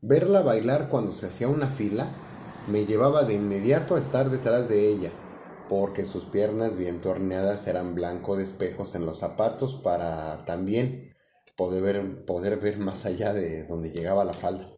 Verla 0.00 0.42
bailar 0.42 0.88
cuando 0.90 1.12
se 1.12 1.26
hacía 1.26 1.48
una 1.48 1.68
fila 1.68 2.14
me 2.68 2.86
llevaba 2.86 3.24
de 3.24 3.34
inmediato 3.34 3.94
a 3.94 4.00
estar 4.00 4.30
detrás 4.30 4.68
de 4.68 4.88
ella, 4.88 5.10
porque 5.68 6.04
sus 6.04 6.24
piernas 6.24 6.76
bien 6.76 7.00
torneadas 7.00 7.66
eran 7.68 7.94
blanco 7.94 8.36
de 8.36 8.44
espejos 8.44 8.94
en 8.94 9.06
los 9.06 9.18
zapatos 9.18 9.76
para 9.76 10.44
también 10.44 11.14
poder 11.56 11.82
ver, 11.82 12.24
poder 12.26 12.58
ver 12.58 12.78
más 12.78 13.06
allá 13.06 13.32
de 13.32 13.64
donde 13.64 13.90
llegaba 13.90 14.24
la 14.24 14.32
falda. 14.32 14.68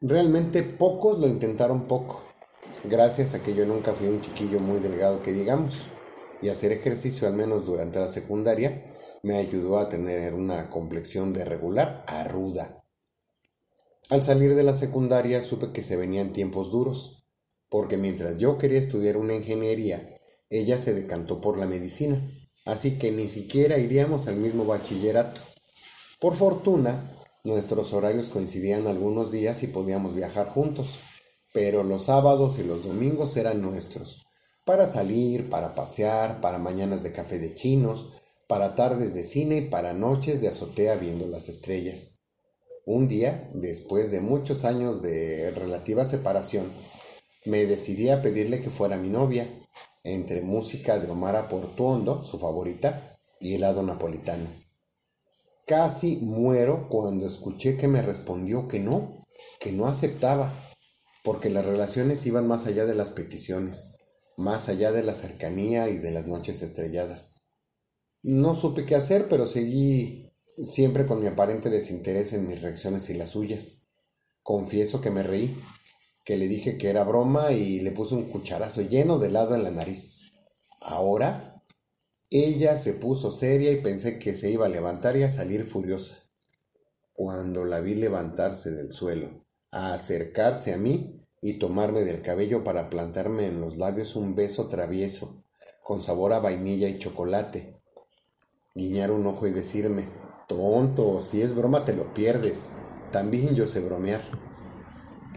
Realmente 0.00 0.62
pocos 0.62 1.18
lo 1.18 1.26
intentaron 1.26 1.86
poco 1.86 2.29
gracias 2.84 3.34
a 3.34 3.42
que 3.42 3.54
yo 3.54 3.66
nunca 3.66 3.92
fui 3.92 4.08
un 4.08 4.20
chiquillo 4.20 4.60
muy 4.60 4.80
delgado 4.80 5.22
que 5.22 5.32
digamos, 5.32 5.82
y 6.42 6.48
hacer 6.48 6.72
ejercicio 6.72 7.28
al 7.28 7.34
menos 7.34 7.66
durante 7.66 7.98
la 7.98 8.08
secundaria 8.08 8.84
me 9.22 9.36
ayudó 9.36 9.78
a 9.78 9.88
tener 9.88 10.34
una 10.34 10.70
complexión 10.70 11.32
de 11.32 11.44
regular 11.44 12.04
a 12.06 12.24
ruda. 12.24 12.84
Al 14.08 14.22
salir 14.22 14.54
de 14.54 14.62
la 14.62 14.74
secundaria 14.74 15.42
supe 15.42 15.72
que 15.72 15.82
se 15.82 15.96
venían 15.96 16.32
tiempos 16.32 16.70
duros, 16.70 17.26
porque 17.68 17.96
mientras 17.96 18.38
yo 18.38 18.58
quería 18.58 18.78
estudiar 18.78 19.16
una 19.16 19.34
ingeniería, 19.34 20.16
ella 20.48 20.78
se 20.78 20.94
decantó 20.94 21.40
por 21.40 21.58
la 21.58 21.66
medicina, 21.66 22.20
así 22.64 22.98
que 22.98 23.12
ni 23.12 23.28
siquiera 23.28 23.78
iríamos 23.78 24.26
al 24.26 24.36
mismo 24.36 24.64
bachillerato. 24.64 25.40
Por 26.18 26.34
fortuna, 26.34 27.04
nuestros 27.44 27.92
horarios 27.92 28.30
coincidían 28.30 28.86
algunos 28.86 29.30
días 29.30 29.62
y 29.62 29.68
podíamos 29.68 30.14
viajar 30.14 30.48
juntos 30.48 30.98
pero 31.52 31.82
los 31.82 32.04
sábados 32.04 32.58
y 32.58 32.64
los 32.64 32.84
domingos 32.84 33.36
eran 33.36 33.60
nuestros, 33.62 34.24
para 34.64 34.86
salir, 34.86 35.50
para 35.50 35.74
pasear, 35.74 36.40
para 36.40 36.58
mañanas 36.58 37.02
de 37.02 37.12
café 37.12 37.38
de 37.38 37.54
chinos, 37.54 38.12
para 38.46 38.74
tardes 38.74 39.14
de 39.14 39.24
cine 39.24 39.56
y 39.58 39.68
para 39.68 39.92
noches 39.92 40.40
de 40.40 40.48
azotea 40.48 40.96
viendo 40.96 41.26
las 41.26 41.48
estrellas. 41.48 42.20
Un 42.86 43.08
día, 43.08 43.48
después 43.54 44.10
de 44.10 44.20
muchos 44.20 44.64
años 44.64 45.02
de 45.02 45.50
relativa 45.52 46.04
separación, 46.04 46.72
me 47.44 47.66
decidí 47.66 48.10
a 48.10 48.22
pedirle 48.22 48.60
que 48.62 48.70
fuera 48.70 48.96
mi 48.96 49.08
novia, 49.08 49.48
entre 50.02 50.42
música 50.42 50.98
de 50.98 51.10
Omar 51.10 51.48
Portuondo, 51.48 52.24
su 52.24 52.38
favorita, 52.38 53.10
y 53.40 53.54
helado 53.54 53.82
napolitano. 53.82 54.48
Casi 55.66 56.16
muero 56.16 56.88
cuando 56.88 57.26
escuché 57.26 57.76
que 57.76 57.88
me 57.88 58.02
respondió 58.02 58.68
que 58.68 58.78
no, 58.78 59.24
que 59.60 59.72
no 59.72 59.86
aceptaba 59.86 60.52
porque 61.22 61.50
las 61.50 61.64
relaciones 61.64 62.24
iban 62.26 62.46
más 62.46 62.66
allá 62.66 62.86
de 62.86 62.94
las 62.94 63.10
peticiones, 63.10 63.96
más 64.36 64.68
allá 64.68 64.92
de 64.92 65.02
la 65.02 65.14
cercanía 65.14 65.88
y 65.88 65.98
de 65.98 66.10
las 66.10 66.26
noches 66.26 66.62
estrelladas. 66.62 67.42
No 68.22 68.54
supe 68.54 68.86
qué 68.86 68.96
hacer, 68.96 69.28
pero 69.28 69.46
seguí 69.46 70.30
siempre 70.62 71.06
con 71.06 71.20
mi 71.20 71.26
aparente 71.26 71.70
desinterés 71.70 72.32
en 72.32 72.46
mis 72.46 72.60
reacciones 72.60 73.08
y 73.10 73.14
las 73.14 73.30
suyas. 73.30 73.88
Confieso 74.42 75.00
que 75.00 75.10
me 75.10 75.22
reí, 75.22 75.56
que 76.24 76.36
le 76.36 76.48
dije 76.48 76.78
que 76.78 76.90
era 76.90 77.04
broma 77.04 77.52
y 77.52 77.80
le 77.80 77.92
puse 77.92 78.14
un 78.14 78.30
cucharazo 78.30 78.82
lleno 78.82 79.18
de 79.18 79.28
helado 79.28 79.54
en 79.54 79.64
la 79.64 79.70
nariz. 79.70 80.30
Ahora, 80.80 81.54
ella 82.30 82.78
se 82.78 82.94
puso 82.94 83.32
seria 83.32 83.72
y 83.72 83.80
pensé 83.80 84.18
que 84.18 84.34
se 84.34 84.50
iba 84.50 84.66
a 84.66 84.70
levantar 84.70 85.16
y 85.16 85.22
a 85.22 85.30
salir 85.30 85.66
furiosa. 85.66 86.16
Cuando 87.14 87.64
la 87.64 87.80
vi 87.80 87.94
levantarse 87.94 88.70
del 88.70 88.92
suelo, 88.92 89.28
a 89.72 89.94
acercarse 89.94 90.72
a 90.72 90.76
mí 90.76 91.20
y 91.40 91.54
tomarme 91.54 92.02
del 92.02 92.22
cabello 92.22 92.64
para 92.64 92.90
plantarme 92.90 93.46
en 93.46 93.60
los 93.60 93.76
labios 93.76 94.16
un 94.16 94.34
beso 94.34 94.68
travieso, 94.68 95.34
con 95.82 96.02
sabor 96.02 96.32
a 96.32 96.40
vainilla 96.40 96.88
y 96.88 96.98
chocolate, 96.98 97.74
guiñar 98.74 99.10
un 99.10 99.26
ojo 99.26 99.46
y 99.46 99.52
decirme, 99.52 100.04
tonto, 100.48 101.22
si 101.22 101.42
es 101.42 101.54
broma 101.54 101.84
te 101.84 101.94
lo 101.94 102.12
pierdes, 102.12 102.70
también 103.12 103.54
yo 103.54 103.66
sé 103.66 103.80
bromear. 103.80 104.22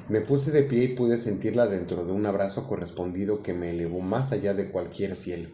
Me 0.10 0.22
puse 0.22 0.52
de 0.52 0.64
pie 0.64 0.84
y 0.84 0.88
pude 0.90 1.18
sentirla 1.18 1.68
dentro 1.68 2.06
de 2.06 2.12
un 2.12 2.26
abrazo 2.26 2.68
correspondido 2.68 3.42
que 3.42 3.54
me 3.54 3.70
elevó 3.70 4.02
más 4.02 4.32
allá 4.32 4.54
de 4.54 4.70
cualquier 4.70 5.16
cielo. 5.16 5.50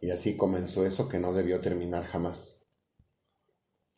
Y 0.00 0.10
así 0.10 0.36
comenzó 0.36 0.86
eso 0.86 1.08
que 1.08 1.18
no 1.18 1.32
debió 1.32 1.60
terminar 1.60 2.04
jamás. 2.04 2.61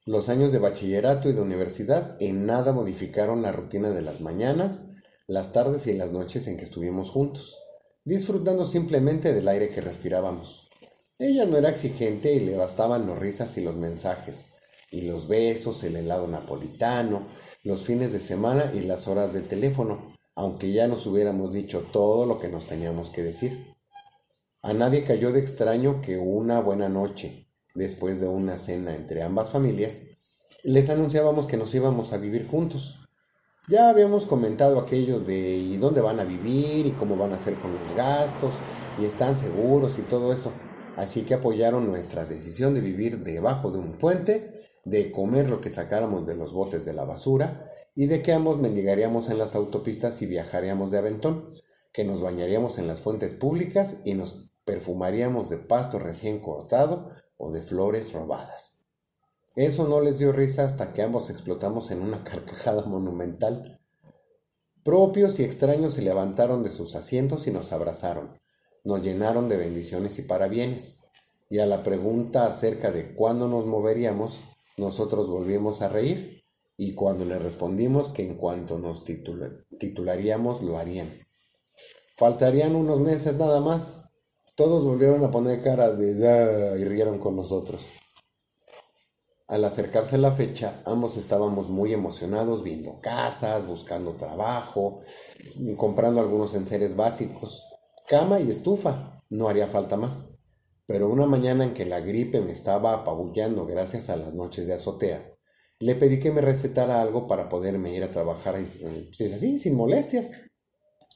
Los 0.07 0.29
años 0.29 0.53
de 0.53 0.59
bachillerato 0.59 1.31
y 1.31 1.33
de 1.33 1.41
universidad 1.41 2.17
en 2.21 2.45
nada 2.45 2.75
modificaron 2.75 3.41
la 3.41 3.53
rutina 3.53 3.89
de 3.89 4.03
las 4.03 4.21
mañanas, 4.21 4.91
las 5.27 5.53
tardes 5.53 5.87
y 5.87 5.95
las 5.95 6.13
noches 6.13 6.47
en 6.47 6.59
que 6.59 6.65
estuvimos 6.65 7.09
juntos, 7.09 7.57
disfrutando 8.05 8.67
simplemente 8.67 9.33
del 9.33 9.49
aire 9.49 9.71
que 9.71 9.81
respirábamos. 9.81 10.69
Ella 11.19 11.47
no 11.47 11.57
era 11.57 11.71
exigente 11.71 12.35
y 12.35 12.41
le 12.41 12.55
bastaban 12.55 13.07
los 13.07 13.19
risas 13.19 13.57
y 13.57 13.63
los 13.63 13.77
mensajes, 13.77 14.57
y 14.91 15.03
los 15.03 15.27
besos, 15.27 15.83
el 15.85 15.97
helado 15.97 16.27
napolitano, 16.27 17.27
los 17.63 17.81
fines 17.81 18.13
de 18.13 18.21
semana 18.21 18.71
y 18.75 18.81
las 18.81 19.09
horas 19.09 19.33
de 19.33 19.41
teléfono, 19.41 20.13
aunque 20.35 20.71
ya 20.71 20.87
nos 20.87 21.07
hubiéramos 21.07 21.55
dicho 21.55 21.81
todo 21.93 22.27
lo 22.27 22.41
que 22.41 22.49
nos 22.49 22.67
teníamos 22.67 23.11
que 23.11 23.23
decir. 23.23 23.73
A 24.61 24.75
nadie 24.75 25.05
cayó 25.05 25.33
de 25.33 25.41
extraño 25.41 26.03
que 26.03 26.19
una 26.19 26.61
buena 26.61 26.91
noche, 26.91 27.44
después 27.75 28.21
de 28.21 28.29
una 28.29 28.59
cena 28.59 28.95
entre 28.95 29.23
ambas 29.23 29.51
familias, 29.51 30.03
les 30.63 30.89
anunciábamos 30.89 31.47
que 31.47 31.57
nos 31.57 31.75
íbamos 31.75 32.13
a 32.13 32.19
vivir 32.19 32.47
juntos. 32.47 33.01
Ya 33.69 33.89
habíamos 33.89 34.27
comentado 34.27 34.79
aquello 34.79 35.21
de 35.21 35.57
y 35.57 35.77
dónde 35.77 36.01
van 36.01 36.21
a 36.21 36.25
vivir 36.25 36.87
y 36.87 36.91
cómo 36.93 37.17
van 37.17 37.33
a 37.33 37.37
hacer 37.37 37.55
con 37.55 37.73
los 37.75 37.95
gastos 37.97 38.55
y 39.01 39.05
están 39.05 39.37
seguros 39.37 39.99
y 39.99 40.03
todo 40.03 40.33
eso. 40.33 40.53
Así 40.97 41.23
que 41.23 41.35
apoyaron 41.35 41.87
nuestra 41.87 42.25
decisión 42.25 42.75
de 42.75 42.81
vivir 42.81 43.19
debajo 43.19 43.71
de 43.71 43.79
un 43.79 43.93
puente 43.93 44.67
de 44.85 45.11
comer 45.11 45.49
lo 45.49 45.61
que 45.61 45.71
sacáramos 45.71 46.27
de 46.27 46.37
los 46.37 46.53
botes 46.53 46.85
de 46.85 46.93
la 46.93 47.05
basura 47.05 47.71
y 47.95 48.07
de 48.07 48.23
que 48.23 48.33
ambos 48.33 48.59
mendigaríamos 48.59 49.31
en 49.31 49.39
las 49.39 49.55
autopistas 49.55 50.21
y 50.23 50.27
viajaríamos 50.27 50.91
de 50.91 50.99
aventón, 50.99 51.45
que 51.93 52.05
nos 52.05 52.21
bañaríamos 52.21 52.79
en 52.79 52.87
las 52.87 53.01
fuentes 53.01 53.33
públicas 53.33 53.99
y 54.05 54.15
nos 54.15 54.53
perfumaríamos 54.65 55.49
de 55.49 55.59
pasto 55.59 55.99
recién 55.99 56.41
cortado 56.41 57.11
o 57.39 57.53
de 57.53 57.63
flores 57.63 58.13
robadas. 58.13 58.85
Eso 59.57 59.87
no 59.87 60.01
les 60.01 60.19
dio 60.19 60.33
risa 60.33 60.65
hasta 60.65 60.93
que 60.93 61.03
ambos 61.03 61.31
explotamos 61.31 61.91
en 61.91 62.03
una 62.03 62.23
carcajada 62.25 62.85
monumental. 62.87 63.79
Propios 64.85 65.39
y 65.41 65.45
extraños 65.45 65.95
se 65.95 66.03
levantaron 66.03 66.63
de 66.63 66.71
sus 66.71 66.95
asientos 66.95 67.47
y 67.47 67.51
nos 67.51 67.73
abrazaron, 67.73 68.29
nos 68.85 69.03
llenaron 69.03 69.49
de 69.49 69.57
bendiciones 69.57 70.19
y 70.19 70.23
parabienes, 70.23 71.05
y 71.49 71.59
a 71.59 71.67
la 71.67 71.83
pregunta 71.83 72.47
acerca 72.47 72.91
de 72.91 73.15
cuándo 73.15 73.49
nos 73.49 73.65
moveríamos, 73.65 74.41
nosotros 74.77 75.29
volvimos 75.29 75.83
a 75.83 75.89
reír 75.89 76.43
y 76.77 76.95
cuando 76.95 77.25
le 77.25 77.39
respondimos 77.39 78.09
que 78.09 78.27
en 78.27 78.35
cuanto 78.35 78.79
nos 78.79 79.05
titularíamos 79.05 80.63
lo 80.63 80.79
harían. 80.79 81.09
Faltarían 82.17 82.75
unos 82.75 83.01
meses 83.01 83.37
nada 83.37 83.61
más. 83.61 84.11
Todos 84.57 84.85
volvieron 84.85 85.25
a 85.25 85.33
poner 85.33 85.65
cara 85.65 85.91
de 85.91 86.15
da 86.15 86.79
y 86.79 86.85
rieron 86.85 87.19
con 87.19 87.35
nosotros. 87.35 87.89
Al 89.49 89.65
acercarse 89.65 90.17
la 90.17 90.31
fecha, 90.31 90.81
ambos 90.87 91.17
estábamos 91.17 91.71
muy 91.71 91.93
emocionados 91.93 92.63
viendo 92.63 93.01
casas, 93.01 93.67
buscando 93.67 94.13
trabajo, 94.13 95.01
comprando 95.77 96.21
algunos 96.21 96.55
enseres 96.55 96.95
básicos, 96.95 97.65
cama 98.07 98.39
y 98.39 98.49
estufa. 98.49 99.21
No 99.29 99.49
haría 99.49 99.67
falta 99.67 99.97
más. 99.97 100.39
Pero 100.87 101.09
una 101.09 101.27
mañana 101.27 101.65
en 101.65 101.75
que 101.75 101.85
la 101.85 101.99
gripe 101.99 102.41
me 102.41 102.53
estaba 102.53 102.93
apabullando 102.93 103.67
gracias 103.67 104.09
a 104.09 104.17
las 104.17 104.35
noches 104.35 104.69
de 104.69 104.75
azotea, 104.75 105.21
le 105.81 105.97
pedí 105.97 106.21
que 106.21 106.31
me 106.31 106.41
recetara 106.41 107.03
algo 107.03 107.27
para 107.27 107.49
poderme 107.49 107.93
ir 107.93 108.05
a 108.05 108.13
trabajar 108.13 108.57
si 108.65 109.25
es 109.25 109.33
así, 109.33 109.59
sin 109.59 109.75
molestias. 109.75 110.31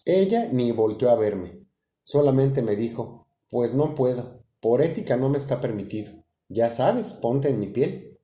Ella 0.04 0.48
ni 0.50 0.72
volteó 0.72 1.10
a 1.10 1.16
verme, 1.16 1.52
solamente 2.02 2.62
me 2.62 2.74
dijo, 2.74 3.27
pues 3.50 3.74
no 3.74 3.94
puedo, 3.94 4.30
por 4.60 4.82
ética 4.82 5.16
no 5.16 5.28
me 5.28 5.38
está 5.38 5.60
permitido. 5.60 6.12
Ya 6.48 6.70
sabes, 6.70 7.12
ponte 7.12 7.48
en 7.48 7.60
mi 7.60 7.66
piel. 7.66 8.18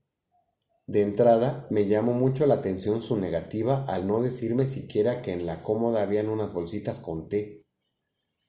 De 0.87 1.03
entrada, 1.03 1.67
me 1.71 1.87
llamó 1.87 2.13
mucho 2.13 2.47
la 2.47 2.55
atención 2.55 3.03
su 3.03 3.17
negativa 3.17 3.85
al 3.89 4.07
no 4.07 4.21
decirme 4.21 4.67
siquiera 4.67 5.23
que 5.23 5.33
en 5.33 5.47
la 5.47 5.63
cómoda 5.63 6.03
habían 6.03 6.29
unas 6.29 6.53
bolsitas 6.53 7.01
con 7.01 7.29
té. 7.29 7.65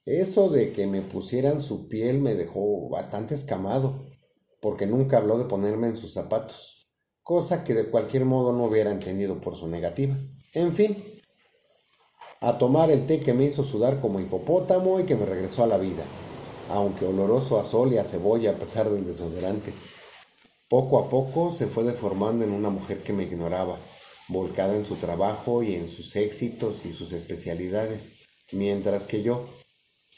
Eso 0.06 0.50
de 0.50 0.72
que 0.72 0.86
me 0.86 1.02
pusieran 1.02 1.62
su 1.62 1.88
piel 1.88 2.20
me 2.20 2.36
dejó 2.36 2.90
bastante 2.90 3.36
escamado, 3.36 4.06
porque 4.62 4.86
nunca 4.86 5.18
habló 5.18 5.38
de 5.38 5.46
ponerme 5.46 5.88
en 5.88 5.96
sus 5.96 6.14
zapatos, 6.14 6.90
cosa 7.24 7.64
que 7.64 7.74
de 7.74 7.86
cualquier 7.86 8.26
modo 8.26 8.52
no 8.52 8.66
hubiera 8.66 8.92
entendido 8.92 9.40
por 9.40 9.56
su 9.56 9.68
negativa. 9.68 10.16
En 10.54 10.74
fin, 10.74 11.04
a 12.42 12.58
tomar 12.58 12.92
el 12.92 13.08
té 13.08 13.22
que 13.22 13.34
me 13.34 13.46
hizo 13.46 13.64
sudar 13.64 14.00
como 14.00 14.20
hipopótamo 14.20 15.00
y 15.00 15.06
que 15.06 15.16
me 15.16 15.26
regresó 15.26 15.64
a 15.64 15.68
la 15.68 15.78
vida, 15.78 16.04
aunque 16.70 17.06
oloroso 17.06 17.60
a 17.60 17.64
sol 17.64 17.94
y 17.94 17.98
a 17.98 18.04
cebolla 18.04 18.52
a 18.52 18.56
pesar 18.56 18.90
del 18.90 19.06
desodorante. 19.06 19.74
Poco 20.70 21.00
a 21.00 21.10
poco 21.10 21.52
se 21.52 21.68
fue 21.68 21.84
deformando 21.84 22.44
en 22.44 22.52
una 22.52 22.70
mujer 22.70 23.04
que 23.04 23.14
me 23.14 23.24
ignoraba, 23.24 23.78
volcada 24.28 24.76
en 24.76 24.86
su 24.86 24.96
trabajo 24.96 25.62
y 25.62 25.76
en 25.76 25.88
sus 25.88 26.16
éxitos 26.16 26.86
y 26.86 26.92
sus 26.92 27.14
especialidades, 27.14 28.26
mientras 28.52 29.08
que 29.08 29.22
yo, 29.22 29.46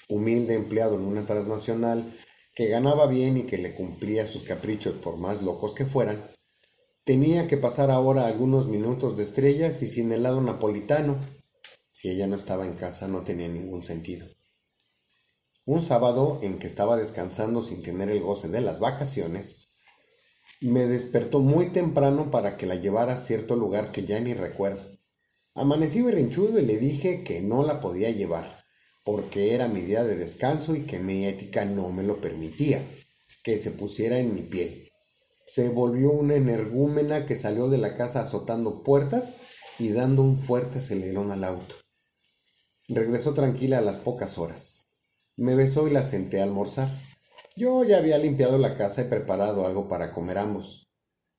humilde 0.08 0.56
empleado 0.56 0.96
en 0.96 1.02
una 1.02 1.26
transnacional, 1.26 2.14
que 2.56 2.70
ganaba 2.70 3.08
bien 3.08 3.38
y 3.38 3.44
que 3.44 3.58
le 3.58 3.76
cumplía 3.76 4.26
sus 4.26 4.44
caprichos 4.44 4.96
por 4.96 5.18
más 5.18 5.44
locos 5.44 5.76
que 5.76 5.86
fueran, 5.86 6.24
tenía 7.04 7.48
que 7.48 7.58
pasar 7.58 7.92
ahora 7.92 8.26
algunos 8.26 8.68
minutos 8.68 9.16
de 9.16 9.24
estrellas 9.24 9.82
y 9.84 9.88
sin 9.88 10.12
helado 10.12 10.42
napolitano. 10.42 11.18
Si 11.92 12.10
ella 12.10 12.26
no 12.26 12.36
estaba 12.36 12.66
en 12.66 12.74
casa 12.74 13.08
no 13.08 13.22
tenía 13.22 13.48
ningún 13.48 13.84
sentido. 13.84 14.28
Un 15.67 15.82
sábado 15.82 16.39
en 16.41 16.60
que 16.60 16.67
estaba 16.67 16.95
descansando 16.95 17.62
sin 17.62 17.84
tener 17.84 18.10
el 18.10 18.21
goce 18.21 18.47
de 18.47 18.62
las 18.62 18.80
vacaciones, 18.80 19.67
me 20.62 20.86
despertó 20.86 21.41
muy 21.41 21.73
temprano 21.73 22.32
para 22.32 22.56
que 22.56 22.65
la 22.65 22.75
llevara 22.75 23.15
a 23.15 23.19
cierto 23.19 23.58
lugar 23.58 23.91
que 23.91 24.06
ya 24.06 24.21
ni 24.21 24.34
recuerdo. 24.34 24.82
Amanecí 25.56 26.01
berrinchudo 26.01 26.58
y 26.58 26.65
le 26.65 26.77
dije 26.77 27.21
que 27.25 27.41
no 27.41 27.65
la 27.65 27.82
podía 27.82 28.10
llevar, 28.12 28.63
porque 29.03 29.56
era 29.56 29.67
mi 29.67 29.82
día 29.82 30.06
de 30.06 30.15
descanso 30.15 30.73
y 30.73 30.86
que 30.86 30.99
mi 30.99 31.25
ética 31.25 31.65
no 31.65 31.89
me 31.89 32.03
lo 32.03 32.21
permitía, 32.21 32.82
que 33.43 33.60
se 33.60 33.71
pusiera 33.71 34.19
en 34.19 34.36
mi 34.36 34.43
piel. 34.43 34.89
Se 35.47 35.67
volvió 35.67 36.12
una 36.12 36.36
energúmena 36.36 37.25
que 37.25 37.36
salió 37.36 37.67
de 37.67 37.77
la 37.77 37.97
casa 37.97 38.21
azotando 38.21 38.84
puertas 38.84 39.36
y 39.80 39.89
dando 39.89 40.21
un 40.21 40.39
fuerte 40.39 40.80
acelerón 40.80 41.34
al 41.34 41.43
auto. 41.43 41.75
Regresó 42.88 43.34
tranquila 43.34 43.80
a 43.80 43.82
las 43.82 43.97
pocas 43.97 44.38
horas. 44.38 44.77
Me 45.38 45.54
besó 45.54 45.88
y 45.88 45.91
la 45.91 46.04
senté 46.04 46.39
a 46.39 46.43
almorzar. 46.45 46.89
Yo 47.56 47.84
ya 47.84 48.00
había 48.00 48.17
limpiado 48.17 48.58
la 48.58 48.76
casa 48.76 49.04
y 49.04 49.06
preparado 49.06 49.67
algo 49.67 49.88
para 49.88 50.12
comer 50.12 50.39
ambos. 50.39 50.88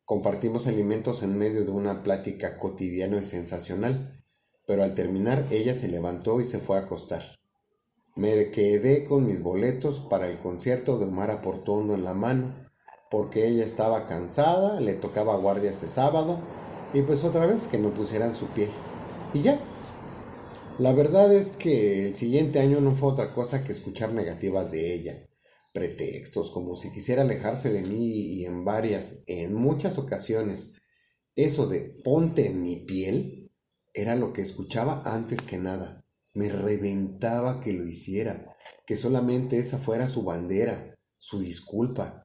Compartimos 0.05 0.69
alimentos 0.69 1.25
en 1.25 1.37
medio 1.37 1.65
de 1.65 1.73
una 1.73 2.05
plática 2.05 2.57
cotidiana 2.59 3.19
y 3.19 3.25
sensacional, 3.25 4.23
pero 4.69 4.85
al 4.85 4.95
terminar 4.95 5.49
ella 5.51 5.75
se 5.75 5.89
levantó 5.89 6.41
y 6.41 6.45
se 6.45 6.61
fue 6.61 6.77
a 6.77 6.83
acostar. 6.83 7.25
Me 8.15 8.51
quedé 8.51 9.05
con 9.05 9.27
mis 9.27 9.43
boletos 9.43 10.07
para 10.09 10.29
el 10.29 10.39
concierto 10.39 10.97
de 10.99 11.07
Omar 11.07 11.43
Portondo 11.43 11.95
en 11.95 12.05
la 12.05 12.15
mano, 12.15 12.55
porque 13.11 13.49
ella 13.49 13.65
estaba 13.65 14.07
cansada, 14.07 14.79
le 14.79 14.95
tocaba 14.95 15.37
guardia 15.37 15.73
ese 15.73 15.89
sábado, 15.89 16.39
y 16.95 17.03
pues 17.03 17.25
otra 17.25 17.47
vez 17.47 17.67
que 17.67 17.79
me 17.79 17.89
pusieran 17.89 18.37
su 18.37 18.47
pie. 18.47 18.69
Y 19.35 19.43
ya. 19.43 19.59
La 20.79 20.93
verdad 20.93 21.35
es 21.35 21.51
que 21.51 22.07
el 22.07 22.17
siguiente 22.17 22.61
año 22.61 22.81
no 22.81 22.95
fue 22.95 23.11
otra 23.11 23.35
cosa 23.35 23.65
que 23.65 23.73
escuchar 23.73 24.13
negativas 24.13 24.71
de 24.71 24.95
ella, 24.95 25.29
pretextos, 25.73 26.53
como 26.53 26.77
si 26.77 26.93
quisiera 26.93 27.23
alejarse 27.23 27.73
de 27.73 27.83
mí 27.83 28.37
y 28.37 28.45
en 28.45 28.65
varias, 28.65 29.25
en 29.27 29.55
muchas 29.55 29.99
ocasiones, 29.99 30.77
eso 31.35 31.67
de 31.67 31.81
ponte 32.05 32.47
en 32.47 32.63
mi 32.63 32.77
piel, 32.77 33.51
Era 33.93 34.15
lo 34.15 34.33
que 34.33 34.43
escuchaba 34.43 35.03
antes 35.05 35.43
que 35.43 35.57
nada. 35.57 36.05
Me 36.33 36.49
reventaba 36.49 37.61
que 37.61 37.73
lo 37.73 37.89
hiciera, 37.89 38.47
que 38.87 38.97
solamente 38.97 39.59
esa 39.59 39.79
fuera 39.79 40.07
su 40.07 40.23
bandera, 40.23 40.95
su 41.17 41.41
disculpa. 41.41 42.25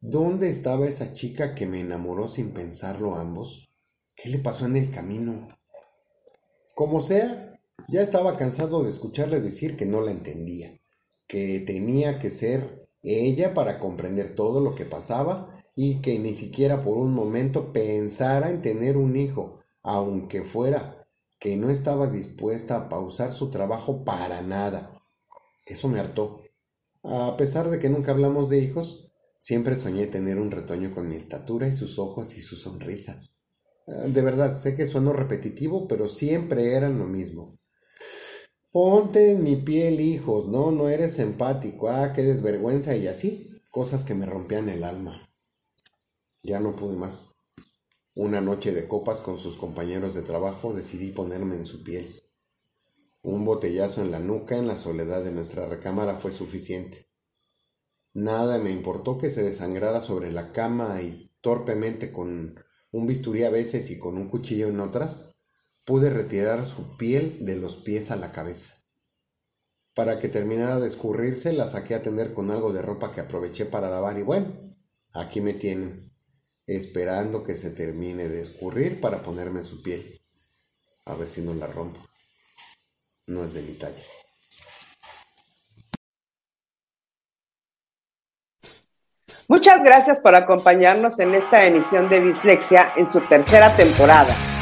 ¿Dónde 0.00 0.50
estaba 0.50 0.86
esa 0.86 1.12
chica 1.12 1.56
que 1.56 1.66
me 1.66 1.80
enamoró 1.80 2.28
sin 2.28 2.52
pensarlo 2.52 3.16
ambos? 3.16 3.74
¿Qué 4.14 4.28
le 4.28 4.38
pasó 4.38 4.66
en 4.66 4.76
el 4.76 4.92
camino? 4.92 5.48
Como 6.76 7.00
sea, 7.00 7.49
ya 7.88 8.02
estaba 8.02 8.36
cansado 8.36 8.82
de 8.82 8.90
escucharle 8.90 9.40
decir 9.40 9.76
que 9.76 9.86
no 9.86 10.00
la 10.00 10.10
entendía, 10.10 10.78
que 11.26 11.60
tenía 11.60 12.18
que 12.18 12.30
ser 12.30 12.88
ella 13.02 13.54
para 13.54 13.78
comprender 13.78 14.34
todo 14.34 14.60
lo 14.60 14.74
que 14.74 14.84
pasaba 14.84 15.64
y 15.74 16.00
que 16.00 16.18
ni 16.18 16.34
siquiera 16.34 16.82
por 16.82 16.98
un 16.98 17.14
momento 17.14 17.72
pensara 17.72 18.50
en 18.50 18.62
tener 18.62 18.96
un 18.96 19.16
hijo, 19.16 19.58
aunque 19.82 20.44
fuera, 20.44 21.06
que 21.38 21.56
no 21.56 21.70
estaba 21.70 22.06
dispuesta 22.08 22.76
a 22.76 22.88
pausar 22.88 23.32
su 23.32 23.50
trabajo 23.50 24.04
para 24.04 24.42
nada. 24.42 25.00
Eso 25.64 25.88
me 25.88 26.00
hartó. 26.00 26.42
A 27.02 27.36
pesar 27.36 27.70
de 27.70 27.78
que 27.78 27.88
nunca 27.88 28.12
hablamos 28.12 28.50
de 28.50 28.58
hijos, 28.58 29.10
Siempre 29.40 29.74
soñé 29.74 30.06
tener 30.06 30.38
un 30.38 30.50
retoño 30.50 30.94
con 30.94 31.08
mi 31.08 31.16
estatura 31.16 31.66
y 31.66 31.72
sus 31.72 31.98
ojos 31.98 32.36
y 32.36 32.42
su 32.42 32.56
sonrisa. 32.56 33.22
Ah, 33.88 34.06
de 34.06 34.20
verdad, 34.20 34.54
sé 34.54 34.76
que 34.76 34.84
sueno 34.84 35.14
repetitivo, 35.14 35.88
pero 35.88 36.10
siempre 36.10 36.74
eran 36.74 36.98
lo 36.98 37.06
mismo. 37.06 37.58
Ponte 38.72 39.32
en 39.32 39.42
mi 39.42 39.56
piel, 39.56 40.00
hijos, 40.00 40.46
no, 40.46 40.70
no 40.70 40.88
eres 40.88 41.18
empático, 41.18 41.88
ah, 41.88 42.12
qué 42.14 42.22
desvergüenza 42.22 42.94
y 42.96 43.08
así, 43.08 43.60
cosas 43.68 44.04
que 44.04 44.14
me 44.14 44.26
rompían 44.26 44.68
el 44.68 44.84
alma. 44.84 45.28
Ya 46.44 46.60
no 46.60 46.76
pude 46.76 46.96
más. 46.96 47.34
Una 48.14 48.40
noche 48.40 48.72
de 48.72 48.86
copas 48.86 49.22
con 49.22 49.38
sus 49.38 49.56
compañeros 49.56 50.14
de 50.14 50.22
trabajo 50.22 50.72
decidí 50.72 51.10
ponerme 51.10 51.56
en 51.56 51.64
su 51.64 51.82
piel. 51.82 52.22
Un 53.22 53.44
botellazo 53.44 54.02
en 54.02 54.12
la 54.12 54.20
nuca 54.20 54.56
en 54.56 54.68
la 54.68 54.76
soledad 54.76 55.24
de 55.24 55.32
nuestra 55.32 55.66
recámara 55.66 56.14
fue 56.18 56.30
suficiente. 56.30 57.08
Nada 58.14 58.58
me 58.58 58.70
importó 58.70 59.18
que 59.18 59.30
se 59.30 59.42
desangrara 59.42 60.00
sobre 60.00 60.30
la 60.30 60.52
cama 60.52 61.02
y 61.02 61.32
torpemente 61.40 62.12
con 62.12 62.54
un 62.92 63.06
bisturí 63.08 63.42
a 63.42 63.50
veces 63.50 63.90
y 63.90 63.98
con 63.98 64.16
un 64.16 64.28
cuchillo 64.28 64.68
en 64.68 64.78
otras, 64.78 65.39
pude 65.84 66.10
retirar 66.10 66.66
su 66.66 66.96
piel 66.96 67.44
de 67.44 67.56
los 67.56 67.76
pies 67.76 68.10
a 68.10 68.16
la 68.16 68.32
cabeza. 68.32 68.76
Para 69.94 70.18
que 70.18 70.28
terminara 70.28 70.78
de 70.78 70.88
escurrirse, 70.88 71.52
la 71.52 71.66
saqué 71.66 71.94
a 71.94 72.02
tender 72.02 72.32
con 72.32 72.50
algo 72.50 72.72
de 72.72 72.82
ropa 72.82 73.12
que 73.12 73.20
aproveché 73.20 73.66
para 73.66 73.90
lavar 73.90 74.18
y 74.18 74.22
bueno, 74.22 74.52
aquí 75.12 75.40
me 75.40 75.52
tienen, 75.52 76.12
esperando 76.66 77.44
que 77.44 77.56
se 77.56 77.70
termine 77.70 78.28
de 78.28 78.40
escurrir 78.40 79.00
para 79.00 79.22
ponerme 79.22 79.64
su 79.64 79.82
piel. 79.82 80.20
A 81.06 81.14
ver 81.14 81.28
si 81.28 81.42
no 81.42 81.54
la 81.54 81.66
rompo. 81.66 82.00
No 83.26 83.44
es 83.44 83.54
de 83.54 83.62
mi 83.62 83.72
talla. 83.72 84.02
Muchas 89.48 89.82
gracias 89.82 90.20
por 90.20 90.36
acompañarnos 90.36 91.18
en 91.18 91.34
esta 91.34 91.64
emisión 91.64 92.08
de 92.08 92.20
Dislexia 92.20 92.92
en 92.96 93.10
su 93.10 93.20
tercera 93.22 93.74
temporada. 93.74 94.59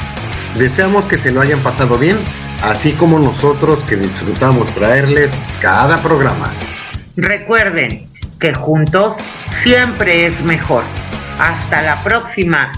Deseamos 0.57 1.05
que 1.05 1.17
se 1.17 1.31
lo 1.31 1.41
hayan 1.41 1.59
pasado 1.61 1.97
bien, 1.97 2.17
así 2.63 2.93
como 2.93 3.19
nosotros 3.19 3.79
que 3.83 3.95
disfrutamos 3.95 4.67
traerles 4.73 5.31
cada 5.61 6.01
programa. 6.01 6.51
Recuerden 7.15 8.09
que 8.39 8.53
juntos 8.53 9.17
siempre 9.61 10.27
es 10.27 10.41
mejor. 10.41 10.83
Hasta 11.39 11.81
la 11.81 12.03
próxima. 12.03 12.71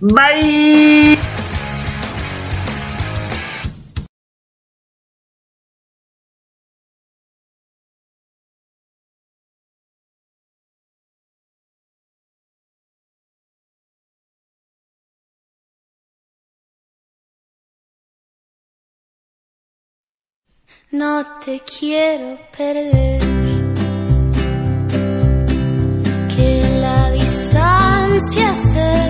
Bye. 0.00 1.18
No 20.90 21.24
te 21.44 21.60
quiero 21.60 22.38
perder. 22.56 23.20
Que 26.34 26.78
la 26.80 27.10
distancia 27.10 28.54
se 28.54 29.07